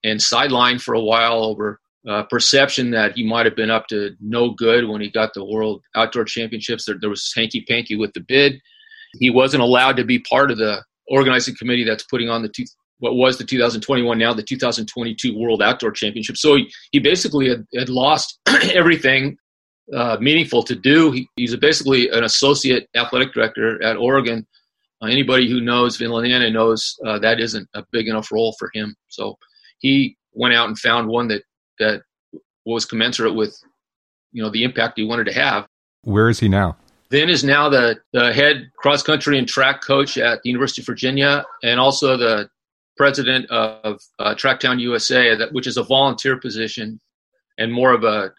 and 0.04 0.20
sidelined 0.20 0.82
for 0.82 0.94
a 0.94 1.00
while 1.00 1.42
over 1.42 1.80
uh, 2.08 2.22
perception 2.24 2.90
that 2.92 3.12
he 3.16 3.26
might 3.26 3.46
have 3.46 3.56
been 3.56 3.70
up 3.70 3.86
to 3.88 4.10
no 4.20 4.50
good 4.50 4.88
when 4.88 5.00
he 5.00 5.10
got 5.10 5.34
the 5.34 5.44
World 5.44 5.82
Outdoor 5.94 6.24
Championships. 6.24 6.84
There, 6.84 6.96
there 7.00 7.10
was 7.10 7.32
hanky 7.34 7.64
panky 7.68 7.96
with 7.96 8.12
the 8.12 8.20
bid. 8.20 8.60
He 9.18 9.30
wasn't 9.30 9.62
allowed 9.62 9.96
to 9.96 10.04
be 10.04 10.18
part 10.20 10.50
of 10.50 10.58
the 10.58 10.82
organizing 11.08 11.56
committee 11.56 11.84
that's 11.84 12.04
putting 12.04 12.28
on 12.28 12.42
the 12.42 12.48
two, 12.48 12.64
what 12.98 13.14
was 13.14 13.38
the 13.38 13.44
2021 13.44 14.18
now 14.18 14.32
the 14.32 14.42
2022 14.42 15.36
World 15.36 15.62
Outdoor 15.62 15.90
Championship. 15.90 16.36
So 16.36 16.56
he, 16.56 16.72
he 16.92 16.98
basically 16.98 17.48
had, 17.48 17.66
had 17.74 17.88
lost 17.88 18.38
everything 18.46 19.36
uh, 19.94 20.16
meaningful 20.20 20.62
to 20.64 20.74
do. 20.74 21.12
He, 21.12 21.28
he's 21.36 21.54
basically 21.56 22.08
an 22.08 22.24
associate 22.24 22.88
athletic 22.96 23.32
director 23.32 23.82
at 23.82 23.96
Oregon. 23.96 24.46
Uh, 25.02 25.06
anybody 25.06 25.48
who 25.48 25.60
knows 25.60 25.96
Vin 25.96 26.10
Lananna 26.10 26.52
knows 26.52 26.96
uh, 27.06 27.18
that 27.18 27.40
isn't 27.40 27.68
a 27.74 27.84
big 27.92 28.08
enough 28.08 28.32
role 28.32 28.54
for 28.58 28.70
him. 28.74 28.94
So 29.08 29.36
he 29.78 30.16
went 30.32 30.54
out 30.54 30.68
and 30.68 30.78
found 30.78 31.08
one 31.08 31.28
that 31.28 31.42
that 31.78 32.02
was 32.64 32.84
commensurate 32.84 33.34
with 33.34 33.56
you 34.32 34.42
know 34.42 34.50
the 34.50 34.64
impact 34.64 34.98
he 34.98 35.04
wanted 35.04 35.24
to 35.24 35.32
have. 35.32 35.66
Where 36.02 36.28
is 36.28 36.40
he 36.40 36.48
now? 36.48 36.76
Vin 37.10 37.28
is 37.28 37.44
now 37.44 37.68
the, 37.68 37.98
the 38.12 38.32
head 38.32 38.70
cross 38.76 39.02
country 39.02 39.38
and 39.38 39.46
track 39.46 39.80
coach 39.80 40.18
at 40.18 40.42
the 40.42 40.50
University 40.50 40.82
of 40.82 40.86
Virginia 40.86 41.44
and 41.62 41.78
also 41.78 42.16
the 42.16 42.48
president 42.96 43.48
of 43.50 44.00
uh, 44.18 44.34
Tracktown 44.34 44.80
USA, 44.80 45.36
that, 45.36 45.52
which 45.52 45.66
is 45.66 45.76
a 45.76 45.84
volunteer 45.84 46.38
position 46.38 47.00
and 47.58 47.72
more 47.72 47.92
of 47.92 48.04
a, 48.04 48.32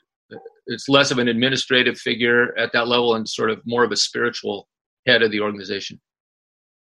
it's 0.67 0.89
less 0.89 1.12
of 1.12 1.17
an 1.17 1.28
administrative 1.28 1.97
figure 1.97 2.58
at 2.58 2.73
that 2.73 2.88
level 2.88 3.15
and 3.15 3.28
sort 3.28 3.50
of 3.50 3.62
more 3.65 3.84
of 3.84 3.91
a 3.91 3.95
spiritual 3.95 4.67
head 5.06 5.21
of 5.21 5.32
the 5.32 5.39
organization. 5.39 6.00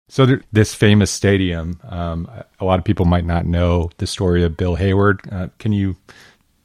So 0.09 0.27
there, 0.27 0.43
this 0.53 0.75
famous 0.75 1.11
stadium, 1.11 1.81
um, 1.89 2.29
a 2.61 2.65
lot 2.65 2.79
of 2.79 2.85
people 2.85 3.07
might 3.07 3.25
not 3.25 3.47
know 3.47 3.91
the 3.97 4.07
story 4.07 4.45
of 4.45 4.57
Bill 4.57 4.75
Hayward. 4.75 5.21
Uh, 5.33 5.49
can 5.59 5.73
you 5.73 5.97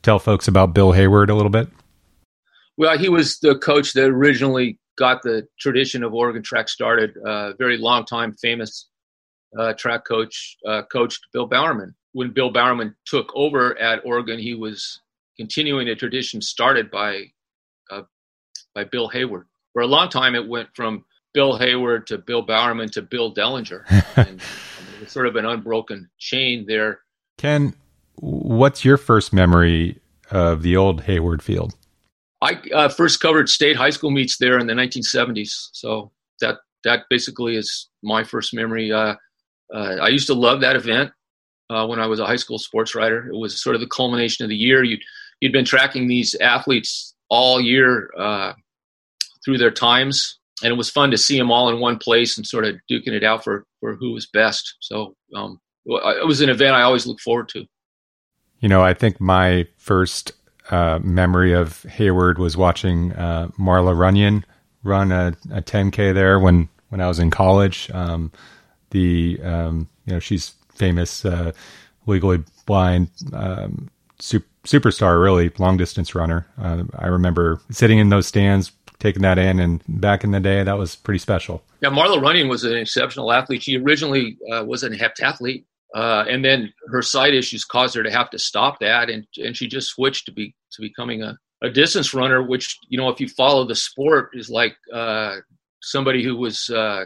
tell 0.07 0.19
folks 0.19 0.47
about 0.47 0.73
Bill 0.73 0.93
Hayward 0.93 1.29
a 1.29 1.35
little 1.35 1.49
bit? 1.49 1.67
Well, 2.77 2.97
he 2.97 3.09
was 3.09 3.39
the 3.39 3.57
coach 3.57 3.91
that 3.91 4.05
originally 4.05 4.79
got 4.97 5.21
the 5.21 5.45
tradition 5.59 6.01
of 6.01 6.13
Oregon 6.13 6.41
track 6.41 6.69
started. 6.69 7.17
A 7.25 7.29
uh, 7.29 7.53
very 7.59 7.77
long 7.77 8.05
time, 8.05 8.33
famous 8.41 8.87
uh, 9.59 9.73
track 9.73 10.05
coach, 10.05 10.55
uh, 10.65 10.83
coached 10.89 11.19
Bill 11.33 11.45
Bowerman. 11.45 11.93
When 12.13 12.31
Bill 12.31 12.49
Bowerman 12.49 12.95
took 13.05 13.33
over 13.35 13.77
at 13.79 13.99
Oregon, 14.05 14.39
he 14.39 14.53
was 14.53 15.01
continuing 15.35 15.89
a 15.89 15.95
tradition 15.95 16.41
started 16.41 16.89
by 16.89 17.25
uh, 17.91 18.03
by 18.73 18.85
Bill 18.85 19.09
Hayward. 19.09 19.47
For 19.73 19.81
a 19.81 19.87
long 19.87 20.07
time, 20.07 20.35
it 20.35 20.47
went 20.47 20.69
from 20.73 21.03
Bill 21.33 21.57
Hayward 21.57 22.07
to 22.07 22.17
Bill 22.17 22.43
Bowerman 22.43 22.89
to 22.91 23.01
Bill 23.01 23.35
Dellinger. 23.35 23.83
and, 24.15 24.41
it's 25.01 25.11
sort 25.11 25.27
of 25.27 25.35
an 25.35 25.45
unbroken 25.45 26.09
chain 26.17 26.65
there. 26.65 27.01
Ken, 27.37 27.75
what's 28.17 28.83
your 28.83 28.97
first 28.97 29.33
memory 29.33 29.99
of 30.31 30.61
the 30.61 30.75
old 30.75 31.01
Hayward 31.01 31.41
Field? 31.41 31.75
I 32.41 32.53
uh, 32.73 32.89
first 32.89 33.19
covered 33.19 33.49
state 33.49 33.75
high 33.75 33.89
school 33.89 34.11
meets 34.11 34.37
there 34.37 34.59
in 34.59 34.67
the 34.67 34.73
1970s, 34.73 35.69
so 35.71 36.11
that 36.41 36.57
that 36.83 37.03
basically 37.09 37.55
is 37.55 37.89
my 38.03 38.23
first 38.23 38.53
memory. 38.53 38.91
Uh, 38.91 39.15
uh, 39.73 39.95
I 40.01 40.09
used 40.09 40.27
to 40.27 40.33
love 40.33 40.61
that 40.61 40.75
event 40.75 41.11
uh, 41.69 41.85
when 41.87 41.99
I 41.99 42.07
was 42.07 42.19
a 42.19 42.25
high 42.25 42.35
school 42.35 42.59
sports 42.59 42.95
writer. 42.95 43.27
It 43.27 43.37
was 43.37 43.61
sort 43.61 43.75
of 43.75 43.81
the 43.81 43.87
culmination 43.87 44.43
of 44.43 44.49
the 44.49 44.55
year. 44.55 44.83
You 44.83 44.97
you'd 45.41 45.51
been 45.51 45.65
tracking 45.65 46.07
these 46.07 46.35
athletes 46.35 47.15
all 47.29 47.59
year 47.59 48.11
uh, 48.17 48.53
through 49.43 49.57
their 49.57 49.71
times, 49.71 50.37
and 50.63 50.71
it 50.71 50.77
was 50.77 50.89
fun 50.89 51.09
to 51.11 51.17
see 51.17 51.37
them 51.37 51.51
all 51.51 51.69
in 51.69 51.79
one 51.79 51.97
place 51.97 52.37
and 52.37 52.45
sort 52.45 52.65
of 52.65 52.75
duking 52.89 53.13
it 53.13 53.23
out 53.23 53.43
for 53.43 53.65
for 53.79 53.95
who 53.95 54.11
was 54.13 54.27
best. 54.27 54.75
So 54.79 55.15
um, 55.35 55.59
it 55.87 56.27
was 56.27 56.41
an 56.41 56.49
event 56.49 56.75
I 56.75 56.83
always 56.83 57.07
look 57.07 57.19
forward 57.19 57.49
to. 57.49 57.65
You 58.59 58.69
know, 58.69 58.83
I 58.83 58.93
think 58.93 59.19
my 59.19 59.67
first 59.77 60.31
uh, 60.71 60.99
memory 61.03 61.53
of 61.53 61.83
Hayward 61.83 62.39
was 62.39 62.57
watching 62.57 63.13
uh, 63.13 63.49
Marla 63.59 63.97
Runyon 63.97 64.45
run 64.83 65.11
a, 65.11 65.35
a 65.51 65.61
10K 65.61 66.13
there 66.13 66.39
when 66.39 66.69
when 66.89 67.01
I 67.01 67.07
was 67.07 67.19
in 67.19 67.29
college. 67.29 67.91
Um, 67.93 68.31
the 68.91 69.39
um, 69.43 69.87
you 70.05 70.13
know 70.13 70.19
she's 70.19 70.53
famous, 70.73 71.25
uh, 71.25 71.51
legally 72.05 72.43
blind 72.65 73.09
um, 73.33 73.89
super, 74.19 74.47
superstar, 74.65 75.21
really 75.21 75.51
long 75.57 75.77
distance 75.77 76.15
runner. 76.15 76.47
Uh, 76.59 76.83
I 76.97 77.07
remember 77.07 77.61
sitting 77.71 77.99
in 77.99 78.09
those 78.09 78.27
stands, 78.27 78.71
taking 78.99 79.21
that 79.23 79.37
in, 79.37 79.59
and 79.59 79.83
back 79.87 80.23
in 80.23 80.31
the 80.31 80.39
day, 80.39 80.63
that 80.63 80.77
was 80.77 80.95
pretty 80.95 81.19
special. 81.19 81.63
Yeah, 81.81 81.89
Marla 81.89 82.21
Runyon 82.21 82.47
was 82.47 82.63
an 82.63 82.75
exceptional 82.75 83.31
athlete. 83.31 83.63
She 83.63 83.77
originally 83.77 84.37
uh, 84.51 84.63
was 84.65 84.83
a 84.83 84.89
heptathlete. 84.89 85.63
Uh, 85.95 86.25
and 86.27 86.43
then 86.43 86.71
her 86.87 87.01
side 87.01 87.33
issues 87.33 87.63
caused 87.63 87.95
her 87.95 88.03
to 88.03 88.11
have 88.11 88.29
to 88.29 88.39
stop 88.39 88.79
that, 88.79 89.09
and 89.09 89.25
and 89.37 89.55
she 89.55 89.67
just 89.67 89.89
switched 89.89 90.25
to 90.25 90.31
be 90.31 90.53
to 90.71 90.81
becoming 90.81 91.23
a, 91.23 91.37
a 91.63 91.69
distance 91.69 92.13
runner. 92.13 92.43
Which 92.43 92.77
you 92.89 92.97
know, 92.97 93.09
if 93.09 93.21
you 93.21 93.29
follow 93.29 93.65
the 93.65 93.75
sport, 93.75 94.31
is 94.33 94.49
like 94.49 94.75
uh, 94.93 95.37
somebody 95.81 96.23
who 96.23 96.35
was 96.35 96.69
uh, 96.69 97.05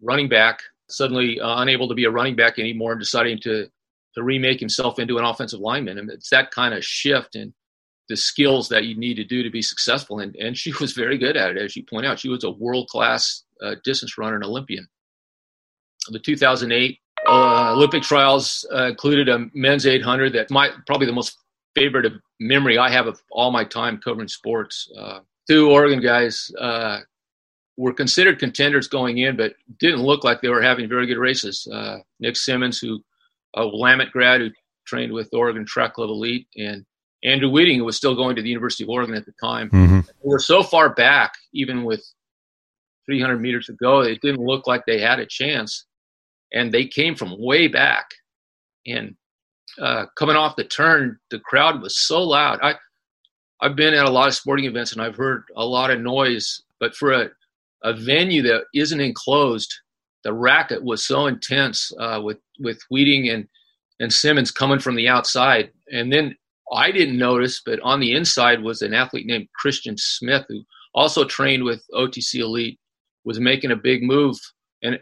running 0.00 0.28
back 0.28 0.60
suddenly 0.88 1.40
uh, 1.40 1.60
unable 1.60 1.88
to 1.88 1.94
be 1.94 2.04
a 2.04 2.10
running 2.10 2.36
back 2.36 2.58
anymore 2.58 2.92
and 2.92 3.00
deciding 3.00 3.38
to 3.40 3.66
to 4.14 4.22
remake 4.22 4.60
himself 4.60 4.98
into 4.98 5.18
an 5.18 5.24
offensive 5.24 5.60
lineman. 5.60 5.98
And 5.98 6.08
it's 6.10 6.30
that 6.30 6.52
kind 6.52 6.72
of 6.72 6.84
shift 6.84 7.34
in 7.34 7.52
the 8.08 8.16
skills 8.16 8.68
that 8.68 8.84
you 8.84 8.96
need 8.96 9.14
to 9.14 9.24
do 9.24 9.42
to 9.42 9.50
be 9.50 9.62
successful. 9.62 10.20
And 10.20 10.34
and 10.36 10.56
she 10.56 10.72
was 10.80 10.92
very 10.92 11.18
good 11.18 11.36
at 11.36 11.50
it, 11.50 11.58
as 11.58 11.76
you 11.76 11.84
point 11.84 12.06
out. 12.06 12.18
She 12.18 12.28
was 12.28 12.44
a 12.44 12.50
world 12.50 12.88
class 12.88 13.42
uh, 13.62 13.74
distance 13.84 14.16
runner 14.16 14.36
and 14.36 14.44
Olympian. 14.44 14.88
The 16.08 16.18
2008 16.18 16.98
uh, 17.26 17.72
Olympic 17.72 18.02
trials 18.02 18.66
uh, 18.74 18.86
included 18.86 19.28
a 19.28 19.46
men's 19.54 19.86
800 19.86 20.32
that 20.34 20.50
my 20.50 20.70
probably 20.86 21.06
the 21.06 21.12
most 21.12 21.38
favorite 21.74 22.12
memory 22.40 22.78
I 22.78 22.90
have 22.90 23.06
of 23.06 23.20
all 23.30 23.50
my 23.50 23.64
time 23.64 23.98
covering 23.98 24.28
sports. 24.28 24.90
Uh, 24.98 25.20
two 25.48 25.70
Oregon 25.70 26.00
guys 26.00 26.50
uh, 26.60 27.00
were 27.76 27.92
considered 27.92 28.38
contenders 28.38 28.88
going 28.88 29.18
in, 29.18 29.36
but 29.36 29.54
didn't 29.78 30.02
look 30.02 30.24
like 30.24 30.40
they 30.40 30.48
were 30.48 30.62
having 30.62 30.88
very 30.88 31.06
good 31.06 31.18
races. 31.18 31.66
Uh, 31.72 31.98
Nick 32.20 32.36
Symmonds, 32.36 32.78
who 32.78 33.02
a 33.56 33.66
Willamette 33.66 34.10
grad 34.12 34.40
who 34.40 34.50
trained 34.86 35.12
with 35.12 35.28
Oregon 35.32 35.64
Track 35.64 35.94
Club 35.94 36.10
Elite, 36.10 36.46
and 36.56 36.84
Andrew 37.24 37.48
Wheating, 37.48 37.78
who 37.78 37.84
was 37.84 37.96
still 37.96 38.14
going 38.14 38.36
to 38.36 38.42
the 38.42 38.48
University 38.48 38.84
of 38.84 38.90
Oregon 38.90 39.14
at 39.14 39.24
the 39.24 39.32
time. 39.42 39.70
Mm-hmm. 39.70 40.00
were 40.22 40.38
so 40.38 40.62
far 40.62 40.90
back, 40.94 41.32
even 41.52 41.84
with 41.84 42.04
300 43.06 43.38
meters 43.38 43.66
to 43.66 43.72
go, 43.74 44.00
it 44.00 44.20
didn't 44.20 44.44
look 44.44 44.66
like 44.66 44.84
they 44.86 45.00
had 45.00 45.18
a 45.18 45.26
chance 45.26 45.86
and 46.54 46.72
they 46.72 46.86
came 46.86 47.14
from 47.14 47.38
way 47.38 47.68
back. 47.68 48.06
And 48.86 49.16
uh, 49.78 50.06
coming 50.16 50.36
off 50.36 50.56
the 50.56 50.64
turn, 50.64 51.18
the 51.30 51.40
crowd 51.40 51.82
was 51.82 51.98
so 51.98 52.22
loud. 52.22 52.60
I 52.62 52.76
I've 53.60 53.76
been 53.76 53.94
at 53.94 54.06
a 54.06 54.10
lot 54.10 54.28
of 54.28 54.34
sporting 54.34 54.66
events 54.66 54.92
and 54.92 55.00
I've 55.00 55.16
heard 55.16 55.44
a 55.56 55.64
lot 55.64 55.90
of 55.90 56.00
noise, 56.00 56.62
but 56.80 56.94
for 56.94 57.12
a 57.12 57.30
a 57.82 57.92
venue 57.92 58.40
that 58.42 58.64
isn't 58.74 59.00
enclosed, 59.00 59.72
the 60.22 60.32
racket 60.32 60.82
was 60.82 61.04
so 61.04 61.26
intense 61.26 61.92
uh, 61.98 62.20
with 62.22 62.38
with 62.60 62.78
Wheating 62.90 63.28
and 63.28 63.46
and 64.00 64.12
Symmonds 64.12 64.50
coming 64.50 64.78
from 64.78 64.96
the 64.96 65.08
outside, 65.08 65.70
and 65.92 66.12
then 66.12 66.36
I 66.72 66.90
didn't 66.90 67.18
notice, 67.18 67.62
but 67.64 67.78
on 67.80 68.00
the 68.00 68.12
inside 68.12 68.62
was 68.62 68.82
an 68.82 68.94
athlete 68.94 69.26
named 69.26 69.48
Christian 69.54 69.96
Smith 69.98 70.44
who 70.48 70.64
also 70.94 71.24
trained 71.24 71.64
with 71.64 71.84
OTC 71.92 72.40
Elite, 72.40 72.78
was 73.24 73.38
making 73.38 73.70
a 73.70 73.76
big 73.76 74.02
move, 74.02 74.36
and 74.82 74.98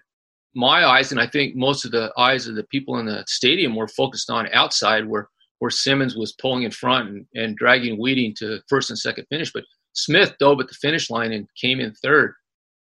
my 0.55 0.85
eyes, 0.85 1.13
and 1.13 1.21
I 1.21 1.27
think 1.27 1.57
most 1.57 1.85
of 1.85 1.93
the 1.93 2.13
eyes 2.19 2.47
of 2.47 2.55
the 2.55 2.65
people 2.65 2.99
in 2.99 3.07
the 3.07 3.25
stadium 3.27 3.75
were 3.75 3.89
focused 3.89 4.31
on 4.31 4.49
outside, 4.53 5.07
where 5.07 5.29
where 5.63 5.71
Symmonds 5.71 6.17
was 6.17 6.33
pulling 6.33 6.65
in 6.65 6.73
front 6.73 7.09
and, 7.09 7.27
and 7.37 7.57
dragging 7.57 7.97
Wheating 7.97 8.35
to 8.41 8.59
first 8.69 8.91
and 8.91 8.99
second 8.99 9.27
finish. 9.31 9.53
But 9.53 9.63
Smith 9.93 10.35
dove 10.41 10.61
at 10.61 10.67
the 10.67 10.75
finish 10.75 11.09
line 11.09 11.31
and 11.31 11.47
came 11.57 11.79
in 11.79 11.95
third. 12.03 12.35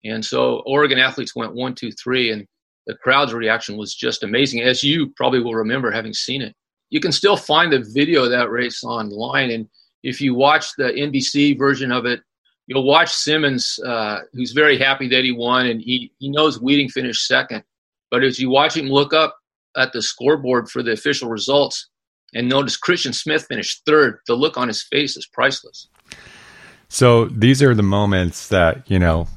And 0.02 0.24
so 0.24 0.62
Oregon 0.64 0.98
athletes 0.98 1.36
went 1.36 1.54
one, 1.54 1.74
two, 1.74 1.92
three, 1.92 2.32
and 2.32 2.46
the 2.86 2.94
crowd's 2.94 3.34
reaction 3.34 3.76
was 3.76 3.94
just 3.94 4.22
amazing, 4.22 4.62
as 4.62 4.82
you 4.82 5.12
probably 5.16 5.40
will 5.40 5.54
remember 5.54 5.90
having 5.90 6.14
seen 6.14 6.40
it. 6.40 6.54
You 6.88 7.00
can 7.00 7.12
still 7.12 7.36
find 7.36 7.70
the 7.70 7.86
video 7.92 8.24
of 8.24 8.30
that 8.30 8.50
race 8.50 8.82
online, 8.82 9.50
and 9.50 9.68
if 10.02 10.18
you 10.18 10.34
watch 10.34 10.68
the 10.78 10.84
NBC 10.84 11.58
version 11.58 11.92
of 11.92 12.06
it, 12.06 12.22
you'll 12.66 12.86
watch 12.86 13.10
Symmonds, 13.10 13.78
uh, 13.84 14.20
who's 14.32 14.52
very 14.52 14.78
happy 14.78 15.08
that 15.08 15.24
he 15.24 15.32
won, 15.32 15.66
and 15.66 15.80
he, 15.80 16.12
he 16.18 16.28
knows 16.28 16.60
Wheating 16.60 16.88
finished 16.88 17.26
second. 17.26 17.64
But 18.10 18.24
as 18.24 18.38
you 18.38 18.50
watch 18.50 18.76
him 18.76 18.86
look 18.86 19.12
up 19.12 19.36
at 19.76 19.92
the 19.92 20.02
scoreboard 20.02 20.68
for 20.68 20.82
the 20.82 20.92
official 20.92 21.28
results 21.28 21.88
and 22.34 22.48
notice 22.48 22.76
Christian 22.76 23.12
Smith 23.12 23.46
finished 23.46 23.82
third, 23.86 24.20
the 24.26 24.34
look 24.34 24.56
on 24.56 24.68
his 24.68 24.82
face 24.82 25.16
is 25.16 25.26
priceless. 25.26 25.88
So 26.88 27.26
these 27.26 27.62
are 27.62 27.74
the 27.74 27.82
moments 27.84 28.48
that, 28.48 28.88
you 28.90 28.98
know, 28.98 29.28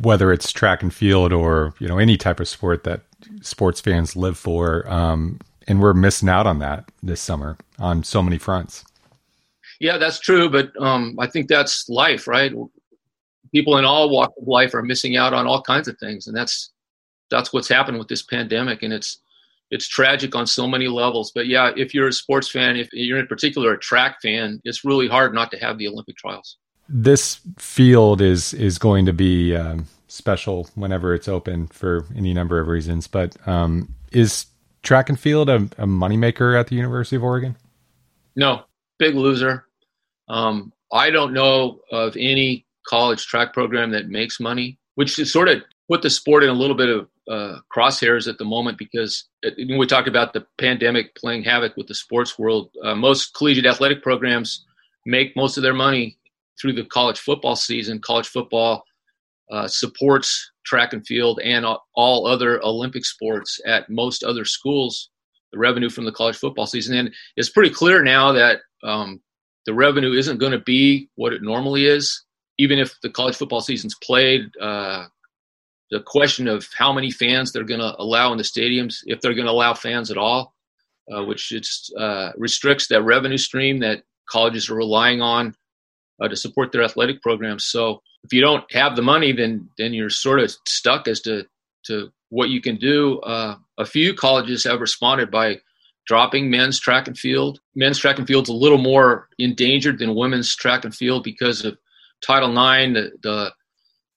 whether 0.00 0.32
it's 0.32 0.50
track 0.52 0.82
and 0.82 0.92
field 0.92 1.32
or, 1.32 1.74
you 1.78 1.88
know, 1.88 1.98
any 1.98 2.16
type 2.16 2.40
of 2.40 2.48
sport 2.48 2.84
that 2.84 3.02
sports 3.42 3.80
fans 3.80 4.16
live 4.16 4.36
for. 4.36 4.88
Um, 4.90 5.40
and 5.66 5.80
we're 5.80 5.94
missing 5.94 6.28
out 6.28 6.46
on 6.46 6.58
that 6.58 6.90
this 7.02 7.20
summer 7.20 7.56
on 7.78 8.02
so 8.02 8.22
many 8.22 8.38
fronts. 8.38 8.84
Yeah, 9.80 9.98
that's 9.98 10.20
true, 10.20 10.48
but 10.48 10.70
um, 10.80 11.16
I 11.18 11.26
think 11.26 11.48
that's 11.48 11.88
life, 11.88 12.26
right? 12.26 12.52
People 13.52 13.78
in 13.78 13.84
all 13.84 14.10
walks 14.10 14.34
of 14.40 14.46
life 14.46 14.74
are 14.74 14.82
missing 14.82 15.16
out 15.16 15.34
on 15.34 15.46
all 15.46 15.62
kinds 15.62 15.88
of 15.88 15.98
things, 15.98 16.26
and 16.26 16.36
that's 16.36 16.70
that's 17.30 17.52
what's 17.52 17.68
happened 17.68 17.98
with 17.98 18.08
this 18.08 18.22
pandemic, 18.22 18.82
and 18.82 18.92
it's 18.92 19.18
it's 19.70 19.88
tragic 19.88 20.34
on 20.34 20.46
so 20.46 20.66
many 20.66 20.88
levels. 20.88 21.32
But 21.34 21.46
yeah, 21.46 21.72
if 21.76 21.94
you're 21.94 22.08
a 22.08 22.12
sports 22.12 22.48
fan, 22.48 22.76
if 22.76 22.88
you're 22.92 23.18
in 23.18 23.26
particular 23.26 23.72
a 23.72 23.78
track 23.78 24.20
fan, 24.22 24.60
it's 24.64 24.84
really 24.84 25.08
hard 25.08 25.34
not 25.34 25.50
to 25.52 25.58
have 25.58 25.78
the 25.78 25.88
Olympic 25.88 26.16
trials. 26.16 26.58
This 26.88 27.40
field 27.58 28.20
is 28.20 28.54
is 28.54 28.78
going 28.78 29.06
to 29.06 29.12
be 29.12 29.56
um, 29.56 29.86
special 30.08 30.68
whenever 30.74 31.14
it's 31.14 31.28
open 31.28 31.66
for 31.68 32.06
any 32.14 32.34
number 32.34 32.60
of 32.60 32.68
reasons. 32.68 33.06
But 33.06 33.36
um, 33.48 33.94
is 34.12 34.46
track 34.82 35.08
and 35.08 35.18
field 35.18 35.48
a, 35.48 35.56
a 35.56 35.86
moneymaker 35.86 36.58
at 36.58 36.68
the 36.68 36.76
University 36.76 37.16
of 37.16 37.24
Oregon? 37.24 37.56
No, 38.36 38.64
big 38.98 39.14
loser. 39.14 39.66
Um, 40.28 40.72
I 40.92 41.10
don't 41.10 41.32
know 41.32 41.80
of 41.90 42.16
any 42.16 42.66
college 42.86 43.26
track 43.26 43.52
program 43.52 43.90
that 43.90 44.08
makes 44.08 44.40
money, 44.40 44.78
which 44.94 45.18
is 45.18 45.32
sort 45.32 45.48
of 45.48 45.62
put 45.88 46.02
the 46.02 46.10
sport 46.10 46.44
in 46.44 46.50
a 46.50 46.54
little 46.54 46.76
bit 46.76 46.88
of 46.88 47.08
uh, 47.28 47.58
crosshairs 47.74 48.28
at 48.28 48.38
the 48.38 48.44
moment 48.44 48.78
because 48.78 49.24
it, 49.42 49.54
when 49.68 49.78
we 49.78 49.86
talk 49.86 50.06
about 50.06 50.32
the 50.32 50.46
pandemic 50.58 51.14
playing 51.14 51.42
havoc 51.42 51.76
with 51.76 51.86
the 51.86 51.94
sports 51.94 52.38
world, 52.38 52.70
uh, 52.82 52.94
most 52.94 53.34
collegiate 53.34 53.66
athletic 53.66 54.02
programs 54.02 54.64
make 55.06 55.34
most 55.36 55.56
of 55.56 55.62
their 55.62 55.74
money 55.74 56.16
through 56.60 56.72
the 56.72 56.84
college 56.84 57.18
football 57.18 57.56
season. 57.56 58.00
College 58.00 58.28
football 58.28 58.84
uh, 59.50 59.66
supports 59.66 60.52
track 60.64 60.92
and 60.92 61.06
field 61.06 61.40
and 61.40 61.66
all 61.94 62.26
other 62.26 62.62
Olympic 62.62 63.04
sports 63.04 63.60
at 63.66 63.88
most 63.90 64.24
other 64.24 64.44
schools. 64.44 65.10
The 65.54 65.60
revenue 65.60 65.88
from 65.88 66.04
the 66.04 66.10
college 66.10 66.36
football 66.36 66.66
season, 66.66 66.96
and 66.98 67.14
it's 67.36 67.48
pretty 67.48 67.72
clear 67.72 68.02
now 68.02 68.32
that 68.32 68.58
um, 68.82 69.20
the 69.66 69.72
revenue 69.72 70.12
isn't 70.12 70.38
going 70.38 70.50
to 70.50 70.58
be 70.58 71.08
what 71.14 71.32
it 71.32 71.42
normally 71.42 71.86
is. 71.86 72.24
Even 72.58 72.80
if 72.80 73.00
the 73.02 73.10
college 73.10 73.36
football 73.36 73.60
season's 73.60 73.94
played, 74.02 74.42
uh, 74.60 75.04
the 75.92 76.00
question 76.00 76.48
of 76.48 76.66
how 76.76 76.92
many 76.92 77.12
fans 77.12 77.52
they're 77.52 77.62
going 77.62 77.78
to 77.78 77.94
allow 78.02 78.32
in 78.32 78.38
the 78.38 78.42
stadiums, 78.42 78.96
if 79.04 79.20
they're 79.20 79.38
going 79.38 79.46
to 79.46 79.52
allow 79.52 79.74
fans 79.74 80.10
at 80.10 80.18
all, 80.18 80.56
uh, 81.12 81.22
which 81.22 81.52
it's, 81.52 81.88
uh, 81.96 82.32
restricts 82.36 82.88
that 82.88 83.02
revenue 83.02 83.38
stream 83.38 83.78
that 83.78 84.02
colleges 84.28 84.68
are 84.68 84.74
relying 84.74 85.20
on 85.22 85.54
uh, 86.20 86.26
to 86.26 86.34
support 86.34 86.72
their 86.72 86.82
athletic 86.82 87.22
programs. 87.22 87.66
So 87.66 88.02
if 88.24 88.32
you 88.32 88.40
don't 88.40 88.64
have 88.72 88.96
the 88.96 89.02
money, 89.02 89.30
then 89.30 89.68
then 89.78 89.94
you're 89.94 90.10
sort 90.10 90.40
of 90.40 90.52
stuck 90.66 91.06
as 91.06 91.20
to 91.20 91.46
to 91.86 92.12
what 92.30 92.50
you 92.50 92.60
can 92.60 92.76
do. 92.76 93.20
Uh, 93.20 93.56
a 93.78 93.86
few 93.86 94.14
colleges 94.14 94.64
have 94.64 94.80
responded 94.80 95.30
by 95.30 95.60
dropping 96.06 96.50
men's 96.50 96.78
track 96.78 97.06
and 97.06 97.18
field. 97.18 97.60
Men's 97.74 97.98
track 97.98 98.18
and 98.18 98.26
field's 98.26 98.50
a 98.50 98.54
little 98.54 98.78
more 98.78 99.28
endangered 99.38 99.98
than 99.98 100.14
women's 100.14 100.54
track 100.54 100.84
and 100.84 100.94
field 100.94 101.24
because 101.24 101.64
of 101.64 101.78
Title 102.24 102.50
IX, 102.50 102.94
the, 102.94 103.12
the 103.22 103.52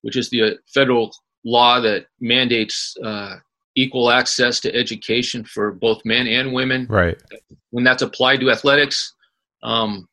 which 0.02 0.16
is 0.16 0.30
the 0.30 0.58
federal 0.74 1.12
law 1.44 1.80
that 1.80 2.08
mandates 2.20 2.96
uh, 3.04 3.36
equal 3.76 4.10
access 4.10 4.60
to 4.60 4.74
education 4.76 5.44
for 5.44 5.72
both 5.72 6.02
men 6.04 6.28
and 6.28 6.54
women. 6.54 6.88
Right. 6.90 7.18
When 7.70 7.84
that's 7.84 8.02
applied 8.02 8.40
to 8.42 8.52
athletics, 8.52 9.14
um, 9.64 10.08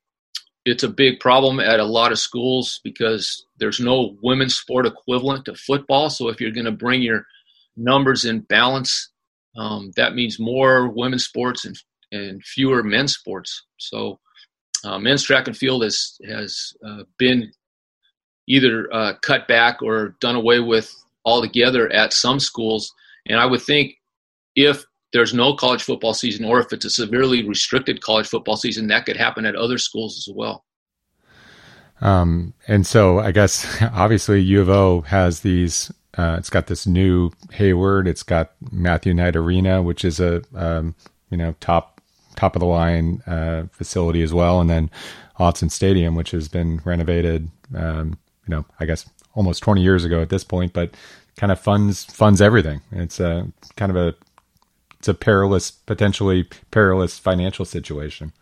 it's 0.65 0.83
a 0.83 0.89
big 0.89 1.21
problem 1.21 1.61
at 1.61 1.81
a 1.81 1.85
lot 1.85 2.13
of 2.13 2.19
schools 2.19 2.81
because 2.85 3.47
there's 3.59 3.81
no 3.81 4.17
women's 4.23 4.57
sport 4.57 4.87
equivalent 4.87 5.45
to 5.47 5.55
football. 5.55 6.09
So 6.09 6.29
if 6.29 6.41
you're 6.41 6.51
going 6.51 6.65
to 6.65 6.73
bring 6.73 7.03
your 7.03 7.27
numbers 7.77 8.25
in 8.25 8.41
balance, 8.41 9.11
um, 9.57 9.93
that 9.97 10.15
means 10.15 10.39
more 10.39 10.89
women's 10.89 11.25
sports 11.25 11.65
and, 11.65 11.77
and 12.13 12.43
fewer 12.45 12.83
men's 12.83 13.15
sports. 13.15 13.65
So 13.79 14.19
uh, 14.85 14.99
men's 14.99 15.23
track 15.23 15.47
and 15.47 15.57
field 15.57 15.83
has 15.83 16.19
has 16.29 16.73
uh, 16.87 17.05
been 17.19 17.51
either 18.47 18.93
uh, 18.93 19.15
cut 19.23 19.49
back 19.49 19.83
or 19.83 20.17
done 20.21 20.37
away 20.37 20.61
with 20.61 20.95
altogether 21.25 21.91
at 21.93 22.13
some 22.13 22.39
schools. 22.39 22.93
And 23.27 23.39
I 23.39 23.47
would 23.47 23.63
think 23.63 23.95
if 24.55 24.85
there's 25.13 25.33
no 25.33 25.55
college 25.55 25.83
football 25.83 26.13
season, 26.13 26.45
or 26.45 26.61
if 26.61 26.73
it's 26.73 26.85
a 26.85 26.91
severely 26.91 27.47
restricted 27.49 28.03
college 28.03 28.27
football 28.27 28.57
season, 28.57 28.89
that 28.89 29.07
could 29.07 29.17
happen 29.17 29.47
at 29.47 29.57
other 29.57 29.79
schools 29.79 30.19
as 30.19 30.35
well. 30.35 30.65
Um, 32.01 32.53
and 32.67 32.87
so 32.87 33.21
I 33.21 33.31
guess 33.31 33.81
obviously 33.93 34.43
U 34.43 34.61
of 34.61 34.69
O 34.69 35.01
has 35.03 35.41
these. 35.41 35.93
Uh, 36.17 36.37
it's 36.39 36.51
got 36.51 36.67
this 36.67 36.87
new 36.87 37.31
Hayward. 37.53 38.07
It's 38.07 38.23
got 38.23 38.53
Matthew 38.71 39.15
Knight 39.15 39.37
Arena, 39.37 39.83
which 39.83 40.05
is 40.05 40.21
a 40.21 40.43
um, 40.55 40.95
you 41.31 41.37
know 41.37 41.55
top 41.61 42.01
top 42.37 42.57
of 42.57 42.61
the 42.61 42.67
line 42.67 43.23
uh, 43.27 43.65
facility 43.73 44.23
as 44.23 44.33
well, 44.33 44.61
and 44.61 44.71
then 44.71 44.91
Autzen 45.39 45.71
Stadium, 45.71 46.15
which 46.15 46.31
has 46.31 46.49
been 46.49 46.81
renovated. 46.85 47.51
Um, 47.75 48.19
you 48.47 48.55
know, 48.55 48.65
I 48.79 48.85
guess 48.85 49.09
almost 49.35 49.63
20 49.63 49.83
years 49.83 50.05
ago 50.05 50.21
at 50.21 50.29
this 50.29 50.45
point, 50.45 50.73
but 50.73 50.95
kind 51.37 51.51
of 51.51 51.59
funds 51.59 52.05
funds 52.05 52.41
everything. 52.41 52.81
It's 52.93 53.21
a 53.21 53.51
kind 53.77 53.91
of 53.91 53.97
a 53.97 54.15
it's 54.99 55.09
a 55.09 55.15
perilous, 55.15 55.71
potentially 55.71 56.49
perilous 56.71 57.19
financial 57.19 57.65
situation. 57.65 58.33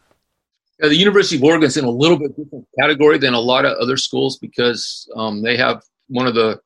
Yeah, 0.81 0.89
the 0.89 0.97
University 0.97 1.37
of 1.37 1.43
Oregon 1.43 1.67
is 1.67 1.77
in 1.77 1.85
a 1.85 1.91
little 1.91 2.19
bit 2.19 2.37
different 2.37 2.67
category 2.79 3.19
than 3.19 3.35
a 3.35 3.41
lot 3.41 3.65
of 3.65 3.77
other 3.79 3.97
schools 3.97 4.39
because 4.39 5.09
um, 5.17 5.43
they 5.43 5.57
have 5.57 5.83
one 6.09 6.27
of 6.27 6.35
the 6.35 6.61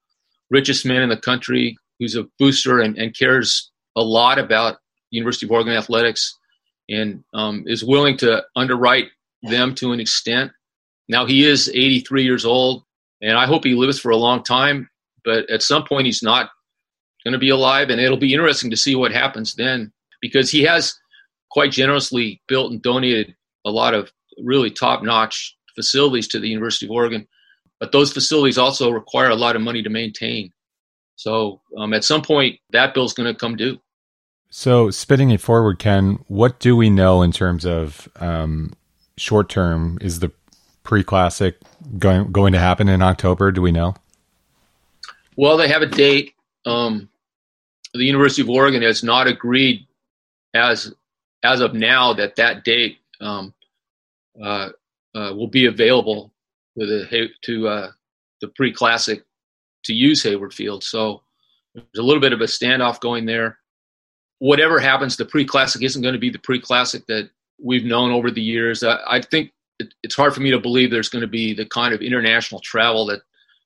richest 0.50 0.87
man 0.87 1.02
in 1.02 1.09
the 1.09 1.16
country 1.16 1.76
who's 1.98 2.16
a 2.16 2.26
booster 2.38 2.80
and, 2.80 2.96
and 2.98 3.16
cares 3.16 3.70
a 3.96 4.02
lot 4.02 4.38
about 4.38 4.78
University 5.11 5.46
of 5.46 5.52
Oregon 5.52 5.74
athletics 5.74 6.37
and 6.88 7.24
um, 7.35 7.64
is 7.66 7.85
willing 7.85 8.16
to 8.18 8.44
underwrite 8.54 9.09
them 9.42 9.74
to 9.76 9.92
an 9.92 10.00
extent. 10.00 10.52
Now 11.09 11.26
he 11.26 11.44
is 11.44 11.68
83 11.68 12.24
years 12.24 12.44
old, 12.44 12.85
and 13.22 13.37
I 13.37 13.46
hope 13.46 13.64
he 13.64 13.74
lives 13.74 13.98
for 13.98 14.11
a 14.11 14.16
long 14.16 14.42
time. 14.42 14.88
But 15.24 15.50
at 15.50 15.62
some 15.62 15.85
point, 15.85 16.06
he's 16.06 16.22
not 16.22 16.50
going 17.24 17.32
to 17.32 17.38
be 17.38 17.50
alive, 17.50 17.90
and 17.90 18.00
it'll 18.00 18.16
be 18.16 18.32
interesting 18.32 18.70
to 18.70 18.76
see 18.76 18.94
what 18.94 19.12
happens 19.12 19.54
then 19.54 19.92
because 20.20 20.50
he 20.50 20.62
has 20.62 20.94
quite 21.50 21.72
generously 21.72 22.40
built 22.48 22.72
and 22.72 22.82
donated 22.82 23.35
a 23.64 23.70
lot 23.70 23.94
of 23.94 24.12
really 24.42 24.70
top-notch 24.70 25.56
facilities 25.74 26.28
to 26.28 26.38
the 26.38 26.48
University 26.48 26.87
of 26.87 26.92
Oregon. 26.92 27.26
But 27.81 27.93
those 27.93 28.12
facilities 28.12 28.59
also 28.59 28.91
require 28.91 29.31
a 29.31 29.35
lot 29.35 29.57
of 29.57 29.62
money 29.62 29.83
to 29.83 29.91
maintain. 29.91 30.53
So 31.17 31.61
um, 31.77 31.93
at 31.93 32.05
some 32.05 32.23
point, 32.23 32.59
that 32.71 32.95
bill's 32.95 33.12
going 33.12 33.33
to 33.33 33.39
come 33.39 33.57
due. 33.57 33.81
So, 34.49 34.91
spinning 34.91 35.31
it 35.33 35.41
forward, 35.41 35.79
Ken, 35.79 36.25
what 36.29 36.61
do 36.61 36.77
we 36.77 36.89
know 36.89 37.23
in 37.23 37.33
terms 37.33 37.67
of 37.67 38.09
um, 38.17 38.73
short 39.17 39.49
term? 39.49 39.99
Is 40.01 40.21
the 40.21 40.31
pre 40.83 41.03
classic 41.03 41.59
going 41.99 42.31
going 42.31 42.53
to 42.53 42.59
happen 42.59 42.89
in 42.89 43.03
October? 43.03 43.51
Do 43.51 43.61
we 43.61 43.73
know? 43.73 43.95
Well, 45.37 45.57
they 45.57 45.69
have 45.69 45.83
a 45.83 45.87
date. 45.87 46.35
Um, 46.65 47.09
the 47.93 48.05
University 48.05 48.43
of 48.43 48.49
Oregon 48.49 48.83
has 48.83 49.03
not 49.03 49.27
agreed 49.27 49.87
as 50.55 50.95
as 51.43 51.61
of 51.61 51.75
now 51.75 52.12
that 52.15 52.37
that 52.37 52.65
date 52.65 52.99
um, 53.21 53.53
uh, 54.43 54.71
uh, 55.15 55.33
will 55.35 55.49
be 55.49 55.67
available 55.67 56.33
the 56.85 57.29
to 57.43 57.69
uh, 57.69 57.91
the 58.41 58.49
pre 58.49 58.73
classic 58.73 59.25
to 59.85 59.95
use 59.95 60.23
Hayward 60.23 60.53
Field. 60.53 60.85
So 60.85 61.23
there's 61.75 61.87
a 61.99 62.03
little 62.03 62.21
bit 62.21 62.33
of 62.33 62.41
a 62.41 62.45
standoff 62.45 63.01
going 63.01 63.27
there. 63.27 63.59
Whatever 64.39 64.79
happens, 64.79 65.17
the 65.17 65.25
pre 65.25 65.45
classic 65.45 65.83
isn't 65.83 66.03
going 66.03 66.15
to 66.15 66.21
be 66.21 66.31
the 66.31 66.39
pre 66.39 66.61
classic 66.61 67.07
that 67.07 67.31
we've 67.62 67.85
known 67.85 68.12
over 68.12 68.31
the 68.31 68.43
years. 68.43 68.83
I, 68.83 68.99
I 69.09 69.21
think 69.23 69.53
it, 69.79 69.95
it's 70.03 70.15
hard 70.15 70.35
for 70.35 70.41
me 70.41 70.51
to 70.51 70.61
believe 70.61 70.91
there's 70.91 71.09
going 71.09 71.23
to 71.23 71.29
be 71.29 71.55
the 71.55 71.67
kind 71.67 71.95
of 71.95 72.03
international 72.03 72.61
travel 72.61 73.07
that 73.07 73.21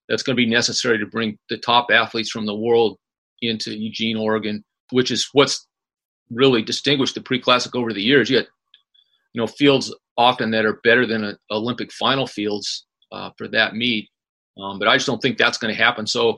that's 0.08 0.22
going 0.22 0.36
to 0.36 0.42
be 0.42 0.48
necessary 0.48 0.98
to 0.98 1.06
bring 1.06 1.38
the 1.48 1.56
top 1.56 1.88
athletes 1.92 2.30
from 2.30 2.46
the 2.46 2.54
world 2.54 2.98
into 3.42 3.76
Eugene, 3.76 4.16
Oregon, 4.16 4.64
which 4.90 5.10
is 5.10 5.28
what's 5.32 5.66
really 6.30 6.62
distinguished 6.62 7.14
the 7.14 7.20
pre-classic 7.20 7.74
over 7.74 7.92
the 7.92 8.02
years. 8.02 8.28
You 8.30 8.38
got 8.38 8.48
you 9.32 9.40
know 9.40 9.46
fields 9.46 9.94
often 10.16 10.50
that 10.50 10.64
are 10.64 10.80
better 10.84 11.06
than 11.06 11.24
a, 11.24 11.38
Olympic 11.50 11.92
final 11.92 12.26
fields 12.26 12.86
uh, 13.12 13.30
for 13.36 13.48
that 13.48 13.74
meet, 13.74 14.08
um, 14.60 14.78
but 14.78 14.88
I 14.88 14.96
just 14.96 15.06
don't 15.06 15.20
think 15.20 15.38
that's 15.38 15.58
going 15.58 15.74
to 15.74 15.82
happen. 15.82 16.06
So 16.06 16.36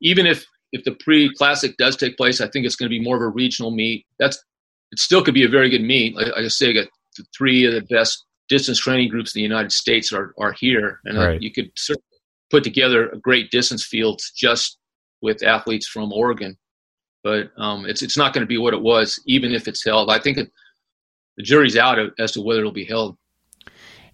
even 0.00 0.26
if 0.26 0.44
if 0.72 0.84
the 0.84 0.96
pre-classic 1.00 1.76
does 1.76 1.96
take 1.96 2.16
place, 2.16 2.40
I 2.40 2.48
think 2.48 2.64
it's 2.64 2.76
going 2.76 2.90
to 2.90 2.98
be 2.98 3.02
more 3.02 3.16
of 3.16 3.22
a 3.22 3.28
regional 3.28 3.70
meet. 3.70 4.06
That's 4.18 4.42
it 4.90 4.98
still 4.98 5.22
could 5.22 5.34
be 5.34 5.44
a 5.44 5.48
very 5.48 5.70
good 5.70 5.82
meet. 5.82 6.14
Like, 6.14 6.28
I 6.36 6.48
say, 6.48 6.70
I 6.70 6.72
got 6.72 6.88
three 7.36 7.64
of 7.64 7.74
the 7.74 7.82
best 7.82 8.24
distance 8.48 8.78
training 8.78 9.08
groups 9.08 9.34
in 9.34 9.38
the 9.38 9.42
United 9.42 9.72
States 9.72 10.12
are, 10.12 10.34
are 10.38 10.52
here, 10.52 11.00
and 11.04 11.16
uh, 11.16 11.20
right. 11.20 11.36
uh, 11.36 11.38
you 11.40 11.50
could 11.50 11.70
certainly 11.76 12.04
put 12.50 12.64
together 12.64 13.08
a 13.08 13.18
great 13.18 13.50
distance 13.50 13.84
field 13.84 14.20
just 14.36 14.78
with 15.22 15.42
athletes 15.42 15.86
from 15.86 16.12
Oregon. 16.12 16.56
But 17.24 17.50
um, 17.56 17.86
it's 17.86 18.02
it's 18.02 18.16
not 18.16 18.34
going 18.34 18.42
to 18.42 18.48
be 18.48 18.58
what 18.58 18.74
it 18.74 18.82
was, 18.82 19.20
even 19.26 19.52
if 19.52 19.68
it's 19.68 19.84
held. 19.84 20.10
I 20.10 20.18
think 20.18 20.38
it, 20.38 20.50
the 21.36 21.42
jury's 21.42 21.76
out 21.76 21.98
as 22.18 22.32
to 22.32 22.42
whether 22.42 22.60
it'll 22.60 22.72
be 22.72 22.84
held. 22.84 23.16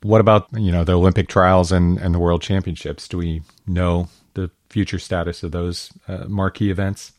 What 0.03 0.21
about 0.21 0.47
you 0.55 0.71
know 0.71 0.85
the 0.85 0.97
Olympic 0.97 1.29
trials 1.29 1.73
and 1.73 1.99
and 1.99 2.15
the 2.15 2.19
World 2.19 2.43
Championships? 2.43 3.09
Do 3.09 3.19
we 3.19 3.43
know 3.67 4.09
the 4.35 4.51
future 4.71 4.99
status 4.99 5.43
of 5.43 5.53
those 5.53 5.91
uh, 6.07 6.25
marquee 6.29 6.71
events? 6.71 7.13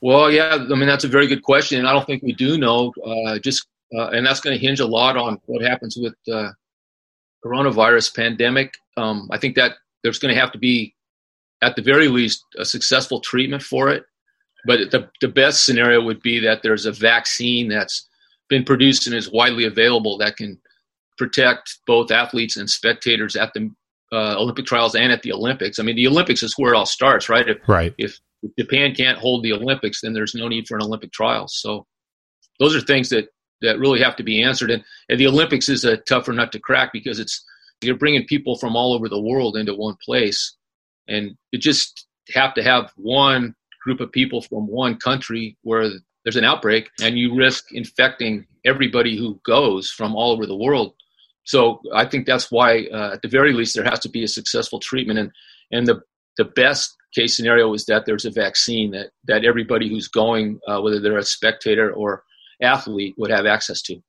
Well, 0.00 0.30
yeah, 0.30 0.54
I 0.54 0.74
mean 0.74 0.86
that's 0.86 1.04
a 1.04 1.08
very 1.08 1.26
good 1.26 1.42
question, 1.42 1.78
and 1.78 1.88
I 1.88 1.92
don't 1.92 2.06
think 2.06 2.22
we 2.22 2.32
do 2.32 2.58
know. 2.58 2.92
Uh, 3.04 3.38
just 3.38 3.66
uh, 3.96 4.08
and 4.08 4.26
that's 4.26 4.40
going 4.40 4.58
to 4.58 4.64
hinge 4.64 4.80
a 4.80 4.86
lot 4.86 5.16
on 5.16 5.40
what 5.46 5.62
happens 5.62 5.96
with 5.96 6.14
uh, 6.30 6.50
coronavirus 7.44 8.14
pandemic. 8.14 8.74
Um, 8.96 9.28
I 9.30 9.38
think 9.38 9.56
that 9.56 9.72
there's 10.02 10.18
going 10.18 10.34
to 10.34 10.40
have 10.40 10.52
to 10.52 10.58
be, 10.58 10.94
at 11.62 11.76
the 11.76 11.82
very 11.82 12.08
least, 12.08 12.44
a 12.58 12.64
successful 12.64 13.20
treatment 13.20 13.62
for 13.62 13.88
it. 13.88 14.04
But 14.64 14.90
the 14.90 15.08
the 15.20 15.28
best 15.28 15.64
scenario 15.64 16.02
would 16.02 16.22
be 16.22 16.40
that 16.40 16.62
there's 16.62 16.86
a 16.86 16.92
vaccine 16.92 17.68
that's 17.68 18.08
been 18.48 18.64
produced 18.64 19.06
and 19.06 19.16
is 19.16 19.30
widely 19.30 19.64
available 19.64 20.18
that 20.18 20.36
can 20.36 20.60
protect 21.22 21.78
both 21.86 22.10
athletes 22.10 22.56
and 22.56 22.68
spectators 22.68 23.36
at 23.36 23.52
the 23.54 23.70
uh, 24.12 24.34
Olympic 24.38 24.66
trials 24.66 24.96
and 24.96 25.12
at 25.12 25.22
the 25.22 25.32
Olympics. 25.32 25.78
I 25.78 25.84
mean, 25.84 25.94
the 25.94 26.08
Olympics 26.08 26.42
is 26.42 26.54
where 26.56 26.74
it 26.74 26.76
all 26.76 26.84
starts, 26.84 27.28
right? 27.28 27.48
If, 27.48 27.58
right. 27.68 27.94
If 27.96 28.18
Japan 28.58 28.92
can't 28.92 29.18
hold 29.18 29.44
the 29.44 29.52
Olympics, 29.52 30.00
then 30.00 30.14
there's 30.14 30.34
no 30.34 30.48
need 30.48 30.66
for 30.66 30.76
an 30.76 30.82
Olympic 30.82 31.12
trials. 31.12 31.56
So 31.56 31.86
those 32.58 32.74
are 32.74 32.80
things 32.80 33.08
that 33.10 33.28
that 33.60 33.78
really 33.78 34.00
have 34.02 34.16
to 34.16 34.24
be 34.24 34.42
answered. 34.42 34.72
And, 34.72 34.82
and 35.08 35.20
the 35.20 35.28
Olympics 35.28 35.68
is 35.68 35.84
a 35.84 35.98
tougher 35.98 36.32
nut 36.32 36.50
to 36.50 36.58
crack 36.58 36.92
because 36.92 37.20
it's 37.20 37.44
you're 37.80 37.96
bringing 37.96 38.26
people 38.26 38.58
from 38.58 38.74
all 38.74 38.92
over 38.92 39.08
the 39.08 39.20
world 39.20 39.56
into 39.56 39.74
one 39.74 39.96
place, 40.04 40.56
and 41.06 41.36
you 41.52 41.60
just 41.60 42.06
have 42.34 42.54
to 42.54 42.64
have 42.64 42.92
one 42.96 43.54
group 43.84 44.00
of 44.00 44.10
people 44.10 44.42
from 44.42 44.66
one 44.66 44.96
country 44.96 45.56
where 45.62 45.88
there's 46.24 46.36
an 46.36 46.44
outbreak, 46.44 46.90
and 47.00 47.16
you 47.16 47.36
risk 47.36 47.66
infecting 47.72 48.46
everybody 48.64 49.16
who 49.16 49.40
goes 49.44 49.90
from 49.90 50.16
all 50.16 50.32
over 50.32 50.46
the 50.46 50.56
world. 50.56 50.94
So 51.44 51.80
I 51.94 52.04
think 52.04 52.26
that's 52.26 52.50
why, 52.50 52.86
uh, 52.92 53.12
at 53.14 53.22
the 53.22 53.28
very 53.28 53.52
least, 53.52 53.74
there 53.74 53.84
has 53.84 54.00
to 54.00 54.08
be 54.08 54.22
a 54.24 54.28
successful 54.28 54.78
treatment, 54.80 55.18
and 55.18 55.30
and 55.70 55.86
the 55.86 56.02
the 56.36 56.44
best 56.44 56.96
case 57.14 57.36
scenario 57.36 57.72
is 57.74 57.84
that 57.86 58.06
there's 58.06 58.24
a 58.24 58.30
vaccine 58.30 58.92
that 58.92 59.10
that 59.24 59.44
everybody 59.44 59.88
who's 59.88 60.08
going, 60.08 60.60
uh, 60.68 60.80
whether 60.80 61.00
they're 61.00 61.18
a 61.18 61.24
spectator 61.24 61.92
or 61.92 62.22
athlete, 62.62 63.14
would 63.18 63.30
have 63.30 63.46
access 63.46 63.82
to. 63.82 64.00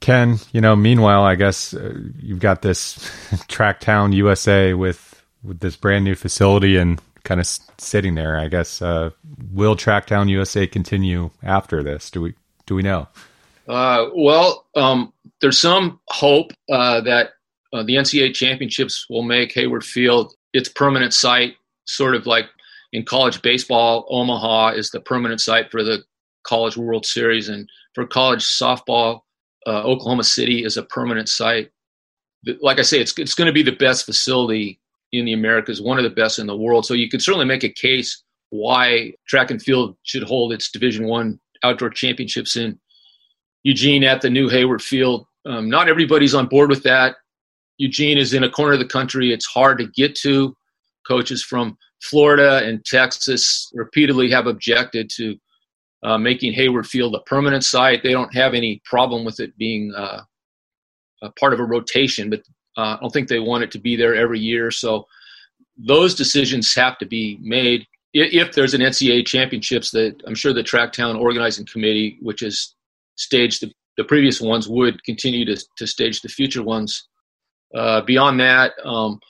Ken, 0.00 0.38
you 0.52 0.60
know, 0.60 0.76
meanwhile, 0.76 1.24
I 1.24 1.34
guess 1.34 1.74
uh, 1.74 1.92
you've 2.18 2.38
got 2.38 2.62
this 2.62 2.96
Tracktown 3.48 4.14
USA 4.14 4.74
with 4.74 5.22
with 5.42 5.60
this 5.60 5.76
brand 5.76 6.04
new 6.04 6.14
facility 6.14 6.76
and 6.76 7.00
kind 7.24 7.40
of 7.40 7.46
sitting 7.78 8.14
there. 8.14 8.38
I 8.38 8.48
guess 8.48 8.80
uh, 8.80 9.10
will 9.52 9.76
Tracktown 9.76 10.28
USA 10.28 10.66
continue 10.66 11.30
after 11.42 11.82
this? 11.82 12.10
Do 12.10 12.22
we 12.22 12.34
do 12.66 12.74
we 12.74 12.82
know? 12.82 13.08
Uh, 13.68 14.06
well, 14.14 14.66
um, 14.76 15.12
there's 15.40 15.60
some 15.60 16.00
hope 16.08 16.52
uh, 16.70 17.00
that 17.02 17.30
uh, 17.72 17.82
the 17.82 17.96
NCAA 17.96 18.34
championships 18.34 19.06
will 19.10 19.22
make 19.22 19.52
Hayward 19.52 19.84
Field 19.84 20.34
its 20.54 20.68
permanent 20.70 21.12
site, 21.12 21.54
sort 21.84 22.14
of 22.14 22.26
like 22.26 22.46
in 22.92 23.04
college 23.04 23.42
baseball. 23.42 24.06
Omaha 24.08 24.70
is 24.70 24.90
the 24.90 25.00
permanent 25.00 25.40
site 25.40 25.70
for 25.70 25.82
the 25.82 26.02
College 26.44 26.78
World 26.78 27.04
Series, 27.04 27.50
and 27.50 27.68
for 27.94 28.06
college 28.06 28.42
softball, 28.42 29.20
uh, 29.66 29.82
Oklahoma 29.82 30.24
City 30.24 30.64
is 30.64 30.78
a 30.78 30.82
permanent 30.84 31.28
site. 31.28 31.70
Like 32.62 32.78
I 32.78 32.82
say, 32.82 33.00
it's 33.00 33.18
it's 33.18 33.34
going 33.34 33.48
to 33.48 33.52
be 33.52 33.62
the 33.62 33.76
best 33.76 34.06
facility 34.06 34.80
in 35.12 35.26
the 35.26 35.34
Americas, 35.34 35.82
one 35.82 35.98
of 35.98 36.04
the 36.04 36.10
best 36.10 36.38
in 36.38 36.46
the 36.46 36.56
world. 36.56 36.86
So 36.86 36.94
you 36.94 37.10
could 37.10 37.20
certainly 37.20 37.46
make 37.46 37.64
a 37.64 37.68
case 37.68 38.22
why 38.50 39.12
track 39.26 39.50
and 39.50 39.60
field 39.60 39.96
should 40.04 40.22
hold 40.22 40.52
its 40.52 40.70
Division 40.70 41.06
One 41.06 41.38
outdoor 41.62 41.90
championships 41.90 42.56
in 42.56 42.78
Eugene 43.62 44.04
at 44.04 44.20
the 44.20 44.30
new 44.30 44.48
Hayward 44.48 44.82
Field. 44.82 45.26
Um, 45.46 45.68
not 45.68 45.88
everybody's 45.88 46.34
on 46.34 46.46
board 46.46 46.70
with 46.70 46.82
that. 46.84 47.16
Eugene 47.78 48.18
is 48.18 48.34
in 48.34 48.44
a 48.44 48.50
corner 48.50 48.72
of 48.72 48.78
the 48.78 48.86
country; 48.86 49.32
it's 49.32 49.46
hard 49.46 49.78
to 49.78 49.86
get 49.88 50.14
to. 50.16 50.54
Coaches 51.06 51.42
from 51.42 51.76
Florida 52.02 52.58
and 52.64 52.84
Texas 52.84 53.70
repeatedly 53.74 54.30
have 54.30 54.46
objected 54.46 55.10
to 55.16 55.36
uh, 56.02 56.18
making 56.18 56.52
Hayward 56.52 56.86
Field 56.86 57.14
a 57.14 57.20
permanent 57.20 57.64
site. 57.64 58.02
They 58.02 58.12
don't 58.12 58.34
have 58.34 58.54
any 58.54 58.80
problem 58.84 59.24
with 59.24 59.40
it 59.40 59.56
being 59.56 59.92
uh, 59.96 60.22
a 61.22 61.30
part 61.32 61.52
of 61.52 61.60
a 61.60 61.64
rotation, 61.64 62.30
but 62.30 62.42
uh, 62.76 62.96
I 62.96 62.98
don't 63.00 63.12
think 63.12 63.28
they 63.28 63.40
want 63.40 63.64
it 63.64 63.70
to 63.72 63.78
be 63.78 63.96
there 63.96 64.14
every 64.14 64.38
year. 64.38 64.70
So 64.70 65.06
those 65.76 66.14
decisions 66.14 66.74
have 66.74 66.98
to 66.98 67.06
be 67.06 67.38
made. 67.40 67.86
If 68.14 68.52
there's 68.52 68.74
an 68.74 68.80
NCAA 68.80 69.26
championships, 69.26 69.90
that 69.92 70.20
I'm 70.26 70.34
sure 70.34 70.52
the 70.52 70.62
Tracktown 70.62 71.20
organizing 71.20 71.66
committee, 71.66 72.18
which 72.22 72.40
has 72.40 72.74
staged 73.18 73.62
the, 73.62 73.72
the 73.96 74.04
previous 74.04 74.40
ones, 74.40 74.68
would 74.68 75.04
continue 75.04 75.44
to, 75.44 75.62
to 75.76 75.86
stage 75.86 76.22
the 76.22 76.28
future 76.28 76.62
ones. 76.62 77.06
Uh, 77.74 78.00
beyond 78.00 78.40
that, 78.40 78.72
um, 78.84 79.20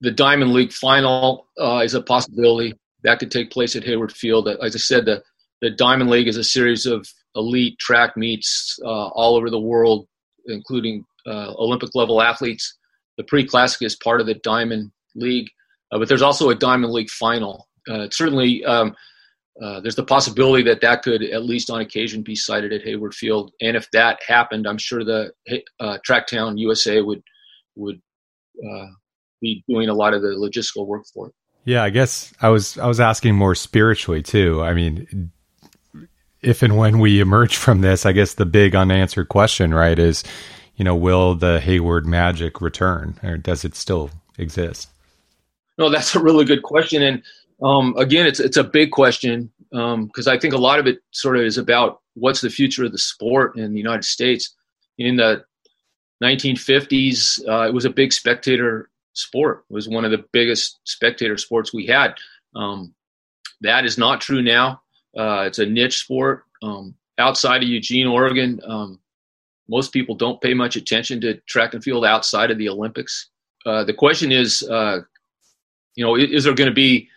the 0.00 0.10
Diamond 0.10 0.52
League 0.52 0.72
final 0.72 1.48
uh, 1.60 1.80
is 1.84 1.94
a 1.94 2.02
possibility 2.02 2.74
that 3.02 3.18
could 3.18 3.30
take 3.30 3.50
place 3.50 3.74
at 3.74 3.84
Hayward 3.84 4.12
Field. 4.12 4.48
As 4.48 4.74
I 4.74 4.78
said, 4.78 5.06
the 5.06 5.22
the 5.64 5.70
Diamond 5.70 6.10
League 6.10 6.28
is 6.28 6.36
a 6.36 6.44
series 6.44 6.84
of 6.84 7.08
elite 7.34 7.78
track 7.78 8.18
meets 8.18 8.78
uh, 8.84 9.08
all 9.08 9.34
over 9.34 9.48
the 9.48 9.58
world, 9.58 10.06
including 10.46 11.04
uh, 11.26 11.54
Olympic 11.56 11.94
level 11.94 12.20
athletes. 12.20 12.76
The 13.16 13.24
pre 13.24 13.46
classic 13.46 13.80
is 13.82 13.96
part 13.96 14.20
of 14.20 14.26
the 14.26 14.34
Diamond 14.34 14.92
League, 15.14 15.48
uh, 15.90 15.98
but 15.98 16.08
there's 16.08 16.22
also 16.22 16.50
a 16.50 16.54
Diamond 16.54 16.92
League 16.92 17.08
final. 17.08 17.66
Uh, 17.88 18.08
certainly, 18.10 18.62
um, 18.64 18.94
uh, 19.62 19.80
there's 19.80 19.94
the 19.94 20.04
possibility 20.04 20.64
that 20.64 20.80
that 20.80 21.02
could, 21.02 21.22
at 21.22 21.44
least 21.44 21.70
on 21.70 21.80
occasion, 21.80 22.22
be 22.22 22.34
sited 22.34 22.72
at 22.72 22.82
Hayward 22.82 23.14
Field. 23.14 23.52
And 23.60 23.76
if 23.76 23.90
that 23.92 24.20
happened, 24.26 24.66
I'm 24.66 24.78
sure 24.78 25.04
the 25.04 25.32
uh, 25.80 25.98
Tracktown 26.08 26.58
USA 26.58 27.00
would 27.00 27.22
would 27.76 28.00
be 29.40 29.62
doing 29.68 29.88
a 29.88 29.94
lot 29.94 30.14
of 30.14 30.22
the 30.22 30.28
logistical 30.28 30.86
work 30.86 31.04
for 31.12 31.28
it. 31.28 31.34
Yeah, 31.64 31.82
I 31.82 31.90
guess 31.90 32.32
I 32.40 32.48
was 32.48 32.78
I 32.78 32.86
was 32.86 33.00
asking 33.00 33.36
more 33.36 33.54
spiritually 33.54 34.22
too. 34.22 34.62
I 34.62 34.74
mean, 34.74 35.30
if 36.42 36.62
and 36.62 36.76
when 36.76 36.98
we 36.98 37.20
emerge 37.20 37.56
from 37.56 37.80
this, 37.80 38.04
I 38.04 38.12
guess 38.12 38.34
the 38.34 38.46
big 38.46 38.74
unanswered 38.74 39.28
question, 39.28 39.72
right, 39.72 39.98
is 39.98 40.24
you 40.76 40.84
know, 40.84 40.96
will 40.96 41.34
the 41.34 41.60
Hayward 41.60 42.04
magic 42.04 42.60
return 42.60 43.18
or 43.22 43.38
does 43.38 43.64
it 43.64 43.76
still 43.76 44.10
exist? 44.38 44.88
No, 45.78 45.88
that's 45.88 46.14
a 46.14 46.20
really 46.20 46.44
good 46.44 46.62
question. 46.62 47.02
And 47.02 47.22
um, 47.64 47.96
again, 47.96 48.26
it's, 48.26 48.40
it's 48.40 48.58
a 48.58 48.64
big 48.64 48.90
question 48.90 49.50
because 49.70 50.26
um, 50.26 50.32
I 50.32 50.38
think 50.38 50.54
a 50.54 50.58
lot 50.58 50.78
of 50.78 50.86
it 50.86 50.98
sort 51.12 51.36
of 51.36 51.42
is 51.42 51.58
about 51.58 52.00
what's 52.14 52.42
the 52.42 52.50
future 52.50 52.84
of 52.84 52.92
the 52.92 52.98
sport 52.98 53.56
in 53.56 53.72
the 53.72 53.78
United 53.78 54.04
States. 54.04 54.54
In 54.98 55.16
the 55.16 55.44
1950s, 56.22 57.40
uh, 57.48 57.66
it 57.66 57.74
was 57.74 57.86
a 57.86 57.90
big 57.90 58.12
spectator 58.12 58.90
sport. 59.14 59.64
It 59.70 59.72
was 59.72 59.88
one 59.88 60.04
of 60.04 60.10
the 60.10 60.24
biggest 60.32 60.78
spectator 60.84 61.38
sports 61.38 61.72
we 61.72 61.86
had. 61.86 62.14
Um, 62.54 62.94
that 63.62 63.84
is 63.84 63.96
not 63.96 64.20
true 64.20 64.42
now. 64.42 64.82
Uh, 65.16 65.44
it's 65.46 65.58
a 65.58 65.66
niche 65.66 65.98
sport. 65.98 66.44
Um, 66.62 66.94
outside 67.18 67.62
of 67.62 67.68
Eugene, 67.68 68.06
Oregon, 68.06 68.60
um, 68.66 69.00
most 69.68 69.92
people 69.92 70.14
don't 70.14 70.40
pay 70.40 70.52
much 70.52 70.76
attention 70.76 71.20
to 71.22 71.34
track 71.46 71.72
and 71.72 71.82
field 71.82 72.04
outside 72.04 72.50
of 72.50 72.58
the 72.58 72.68
Olympics. 72.68 73.30
Uh, 73.64 73.84
the 73.84 73.94
question 73.94 74.30
is, 74.30 74.62
uh, 74.62 75.00
you 75.94 76.04
know, 76.04 76.16
is, 76.16 76.30
is 76.30 76.44
there 76.44 76.54
going 76.54 76.68
to 76.68 76.74
be 76.74 77.08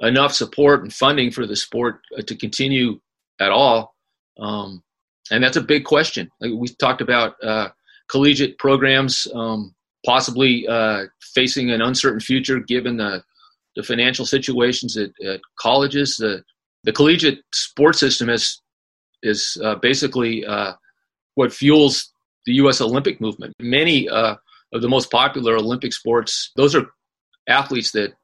enough 0.00 0.32
support 0.32 0.82
and 0.82 0.92
funding 0.92 1.30
for 1.30 1.46
the 1.46 1.56
sport 1.56 2.00
uh, 2.16 2.22
to 2.22 2.36
continue 2.36 3.00
at 3.40 3.50
all? 3.50 3.94
Um, 4.38 4.82
and 5.30 5.42
that's 5.42 5.56
a 5.56 5.62
big 5.62 5.84
question. 5.84 6.30
Like 6.40 6.52
we 6.54 6.68
talked 6.68 7.00
about 7.00 7.34
uh, 7.42 7.68
collegiate 8.08 8.58
programs 8.58 9.26
um, 9.34 9.74
possibly 10.04 10.66
uh, 10.68 11.04
facing 11.20 11.70
an 11.70 11.82
uncertain 11.82 12.20
future 12.20 12.60
given 12.60 12.96
the, 12.96 13.22
the 13.74 13.82
financial 13.82 14.24
situations 14.24 14.96
at, 14.96 15.10
at 15.24 15.40
colleges. 15.58 16.16
The, 16.16 16.44
the 16.84 16.92
collegiate 16.92 17.40
sports 17.52 17.98
system 17.98 18.30
is, 18.30 18.60
is 19.22 19.58
uh, 19.64 19.74
basically 19.76 20.44
what 21.36 21.52
fuels 21.52 22.12
the 22.46 22.54
U.S. 22.54 22.80
Olympic 22.80 23.20
movement. 23.20 23.54
Many 23.60 24.08
uh, 24.08 24.36
of 24.72 24.82
the 24.82 24.88
most 24.88 25.10
popular 25.10 25.56
Olympic 25.56 25.92
sports, 25.92 26.50
those 26.56 26.74
are 26.74 26.86
athletes 27.48 27.92
that 27.92 28.14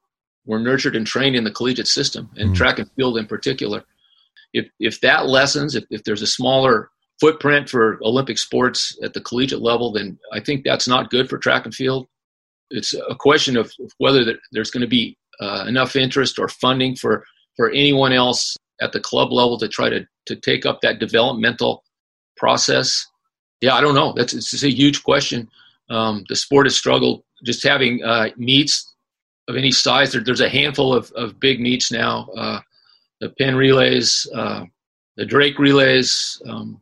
were 0.46 0.58
nurtured 0.58 0.96
and 0.96 1.06
trained 1.06 1.36
in 1.36 1.44
the 1.44 1.50
collegiate 1.50 1.88
system, 1.88 2.30
and 2.36 2.50
mm. 2.50 2.54
track 2.54 2.78
and 2.78 2.90
field 2.92 3.18
in 3.18 3.26
particular. 3.26 3.84
If 4.52 4.68
if 4.80 5.00
that 5.00 5.26
lessens, 5.26 5.74
if, 5.74 5.84
if 5.90 6.04
there's 6.04 6.22
a 6.22 6.26
smaller 6.26 6.90
footprint 7.20 7.68
for 7.68 8.00
Olympic 8.02 8.38
sports 8.38 8.98
at 9.02 9.14
the 9.14 9.20
collegiate 9.20 9.62
level, 9.62 9.92
then 9.92 10.18
I 10.32 10.40
think 10.40 10.64
that's 10.64 10.88
not 10.88 11.10
good 11.10 11.28
for 11.28 11.38
track 11.38 11.64
and 11.64 11.74
field. 11.74 12.08
It's 12.70 12.94
a 12.94 13.14
question 13.14 13.56
of 13.56 13.72
whether 13.98 14.38
there's 14.50 14.70
going 14.70 14.80
to 14.80 14.88
be 14.88 15.16
uh, 15.40 15.64
enough 15.68 15.94
interest 15.94 16.38
or 16.38 16.48
funding 16.48 16.96
for, 16.96 17.24
for 17.56 17.70
anyone 17.70 18.12
else 18.12 18.56
at 18.80 18.92
the 18.92 19.00
club 19.00 19.32
level 19.32 19.58
to 19.58 19.68
try 19.68 19.88
to, 19.88 20.06
to 20.26 20.36
take 20.36 20.66
up 20.66 20.80
that 20.80 20.98
developmental 20.98 21.84
process? 22.36 23.06
Yeah, 23.60 23.74
I 23.74 23.80
don't 23.80 23.94
know. 23.94 24.12
That's 24.16 24.34
it's 24.34 24.64
a 24.64 24.70
huge 24.70 25.04
question. 25.04 25.48
Um, 25.90 26.24
the 26.28 26.36
sport 26.36 26.66
has 26.66 26.76
struggled 26.76 27.22
just 27.44 27.62
having 27.62 28.02
uh, 28.02 28.30
meets 28.36 28.91
of 29.48 29.56
any 29.56 29.70
size. 29.70 30.12
There, 30.12 30.22
there's 30.22 30.40
a 30.40 30.48
handful 30.48 30.94
of, 30.94 31.10
of 31.12 31.40
big 31.40 31.60
meets 31.60 31.90
now. 31.90 32.28
Uh, 32.36 32.60
the 33.20 33.30
Penn 33.30 33.56
relays, 33.56 34.26
uh, 34.34 34.64
the 35.16 35.26
Drake 35.26 35.58
relays, 35.58 36.40
um, 36.48 36.80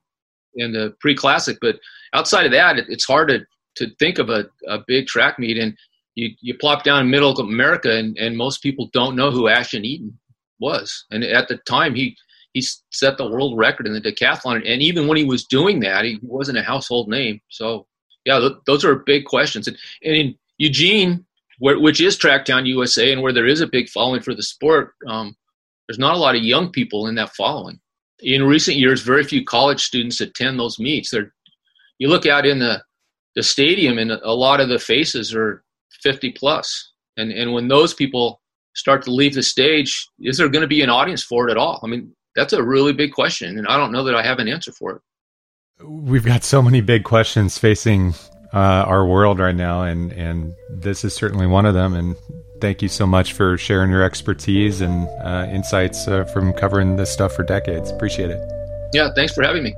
and 0.56 0.74
the 0.74 0.94
pre-classic. 1.00 1.58
But 1.60 1.76
outside 2.12 2.46
of 2.46 2.52
that, 2.52 2.78
it, 2.78 2.86
it's 2.88 3.04
hard 3.04 3.28
to, 3.28 3.40
to 3.76 3.94
think 3.98 4.18
of 4.18 4.30
a, 4.30 4.46
a 4.68 4.78
big 4.86 5.06
track 5.06 5.38
meet. 5.38 5.58
And 5.58 5.76
you, 6.14 6.30
you 6.40 6.56
plop 6.58 6.82
down 6.82 7.02
in 7.02 7.10
middle 7.10 7.32
America, 7.38 7.94
and, 7.94 8.16
and 8.18 8.36
most 8.36 8.62
people 8.62 8.90
don't 8.92 9.16
know 9.16 9.30
who 9.30 9.48
Ashton 9.48 9.84
Eaton 9.84 10.18
was. 10.58 11.06
And 11.10 11.24
at 11.24 11.48
the 11.48 11.56
time, 11.58 11.94
he 11.94 12.16
he 12.52 12.62
set 12.90 13.16
the 13.16 13.30
world 13.30 13.56
record 13.56 13.86
in 13.86 13.92
the 13.92 14.00
decathlon. 14.00 14.56
And 14.66 14.82
even 14.82 15.06
when 15.06 15.16
he 15.16 15.24
was 15.24 15.44
doing 15.44 15.80
that, 15.80 16.04
he 16.04 16.18
wasn't 16.20 16.58
a 16.58 16.62
household 16.62 17.08
name. 17.08 17.40
So, 17.48 17.86
yeah, 18.24 18.40
th- 18.40 18.58
those 18.66 18.84
are 18.84 18.96
big 18.96 19.24
questions. 19.24 19.68
And, 19.68 19.78
and 20.02 20.16
in 20.16 20.34
Eugene, 20.58 21.24
where, 21.60 21.78
which 21.78 22.00
is 22.00 22.18
Tracktown 22.18 22.66
USA, 22.66 23.12
and 23.12 23.22
where 23.22 23.32
there 23.32 23.46
is 23.46 23.60
a 23.60 23.66
big 23.66 23.88
following 23.88 24.22
for 24.22 24.34
the 24.34 24.42
sport, 24.42 24.94
um, 25.06 25.36
there's 25.86 25.98
not 25.98 26.14
a 26.14 26.18
lot 26.18 26.34
of 26.34 26.42
young 26.42 26.72
people 26.72 27.06
in 27.06 27.14
that 27.16 27.34
following. 27.36 27.78
In 28.20 28.44
recent 28.44 28.78
years, 28.78 29.02
very 29.02 29.24
few 29.24 29.44
college 29.44 29.82
students 29.82 30.20
attend 30.20 30.58
those 30.58 30.78
meets. 30.78 31.10
They're, 31.10 31.32
you 31.98 32.08
look 32.08 32.26
out 32.26 32.46
in 32.46 32.58
the, 32.58 32.82
the 33.36 33.42
stadium, 33.42 33.98
and 33.98 34.10
a 34.10 34.32
lot 34.32 34.60
of 34.60 34.70
the 34.70 34.78
faces 34.78 35.34
are 35.34 35.62
50 36.02 36.32
plus. 36.32 36.92
And, 37.18 37.30
and 37.30 37.52
when 37.52 37.68
those 37.68 37.92
people 37.92 38.40
start 38.74 39.02
to 39.02 39.10
leave 39.10 39.34
the 39.34 39.42
stage, 39.42 40.08
is 40.20 40.38
there 40.38 40.48
going 40.48 40.62
to 40.62 40.68
be 40.68 40.80
an 40.80 40.88
audience 40.88 41.22
for 41.22 41.46
it 41.46 41.50
at 41.50 41.58
all? 41.58 41.78
I 41.82 41.88
mean, 41.88 42.14
that's 42.36 42.54
a 42.54 42.62
really 42.62 42.94
big 42.94 43.12
question, 43.12 43.58
and 43.58 43.66
I 43.66 43.76
don't 43.76 43.92
know 43.92 44.04
that 44.04 44.14
I 44.14 44.22
have 44.22 44.38
an 44.38 44.48
answer 44.48 44.72
for 44.72 44.92
it. 44.92 45.02
We've 45.84 46.24
got 46.24 46.42
so 46.42 46.62
many 46.62 46.80
big 46.80 47.04
questions 47.04 47.58
facing 47.58 48.14
uh, 48.52 48.84
our 48.86 49.06
world 49.06 49.38
right 49.38 49.54
now, 49.54 49.82
and 49.82 50.12
and 50.12 50.54
this 50.68 51.04
is 51.04 51.14
certainly 51.14 51.46
one 51.46 51.66
of 51.66 51.74
them. 51.74 51.94
And 51.94 52.16
thank 52.60 52.82
you 52.82 52.88
so 52.88 53.06
much 53.06 53.32
for 53.32 53.56
sharing 53.56 53.90
your 53.90 54.02
expertise 54.02 54.80
and 54.80 55.08
uh, 55.22 55.46
insights 55.50 56.08
uh, 56.08 56.24
from 56.24 56.52
covering 56.52 56.96
this 56.96 57.12
stuff 57.12 57.32
for 57.32 57.42
decades. 57.42 57.90
Appreciate 57.90 58.30
it. 58.30 58.40
Yeah, 58.92 59.10
thanks 59.14 59.32
for 59.32 59.42
having 59.42 59.62
me. 59.62 59.74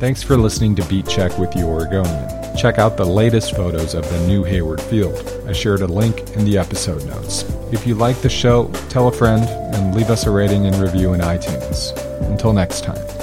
Thanks 0.00 0.22
for 0.22 0.36
listening 0.36 0.74
to 0.76 0.84
Beat 0.84 1.08
Check 1.08 1.38
with 1.38 1.50
the 1.52 1.62
Oregonian. 1.62 2.56
Check 2.56 2.78
out 2.78 2.96
the 2.96 3.04
latest 3.04 3.54
photos 3.54 3.94
of 3.94 4.08
the 4.10 4.26
new 4.26 4.44
Hayward 4.44 4.80
Field. 4.80 5.16
I 5.46 5.52
shared 5.52 5.80
a 5.80 5.86
link 5.86 6.30
in 6.36 6.44
the 6.44 6.58
episode 6.58 7.04
notes. 7.06 7.44
If 7.72 7.86
you 7.86 7.94
like 7.94 8.20
the 8.20 8.28
show, 8.28 8.70
tell 8.88 9.08
a 9.08 9.12
friend 9.12 9.44
and 9.74 9.94
leave 9.94 10.10
us 10.10 10.26
a 10.26 10.30
rating 10.30 10.66
and 10.66 10.74
review 10.76 11.14
in 11.14 11.20
iTunes. 11.20 11.96
Until 12.30 12.52
next 12.52 12.82
time. 12.82 13.17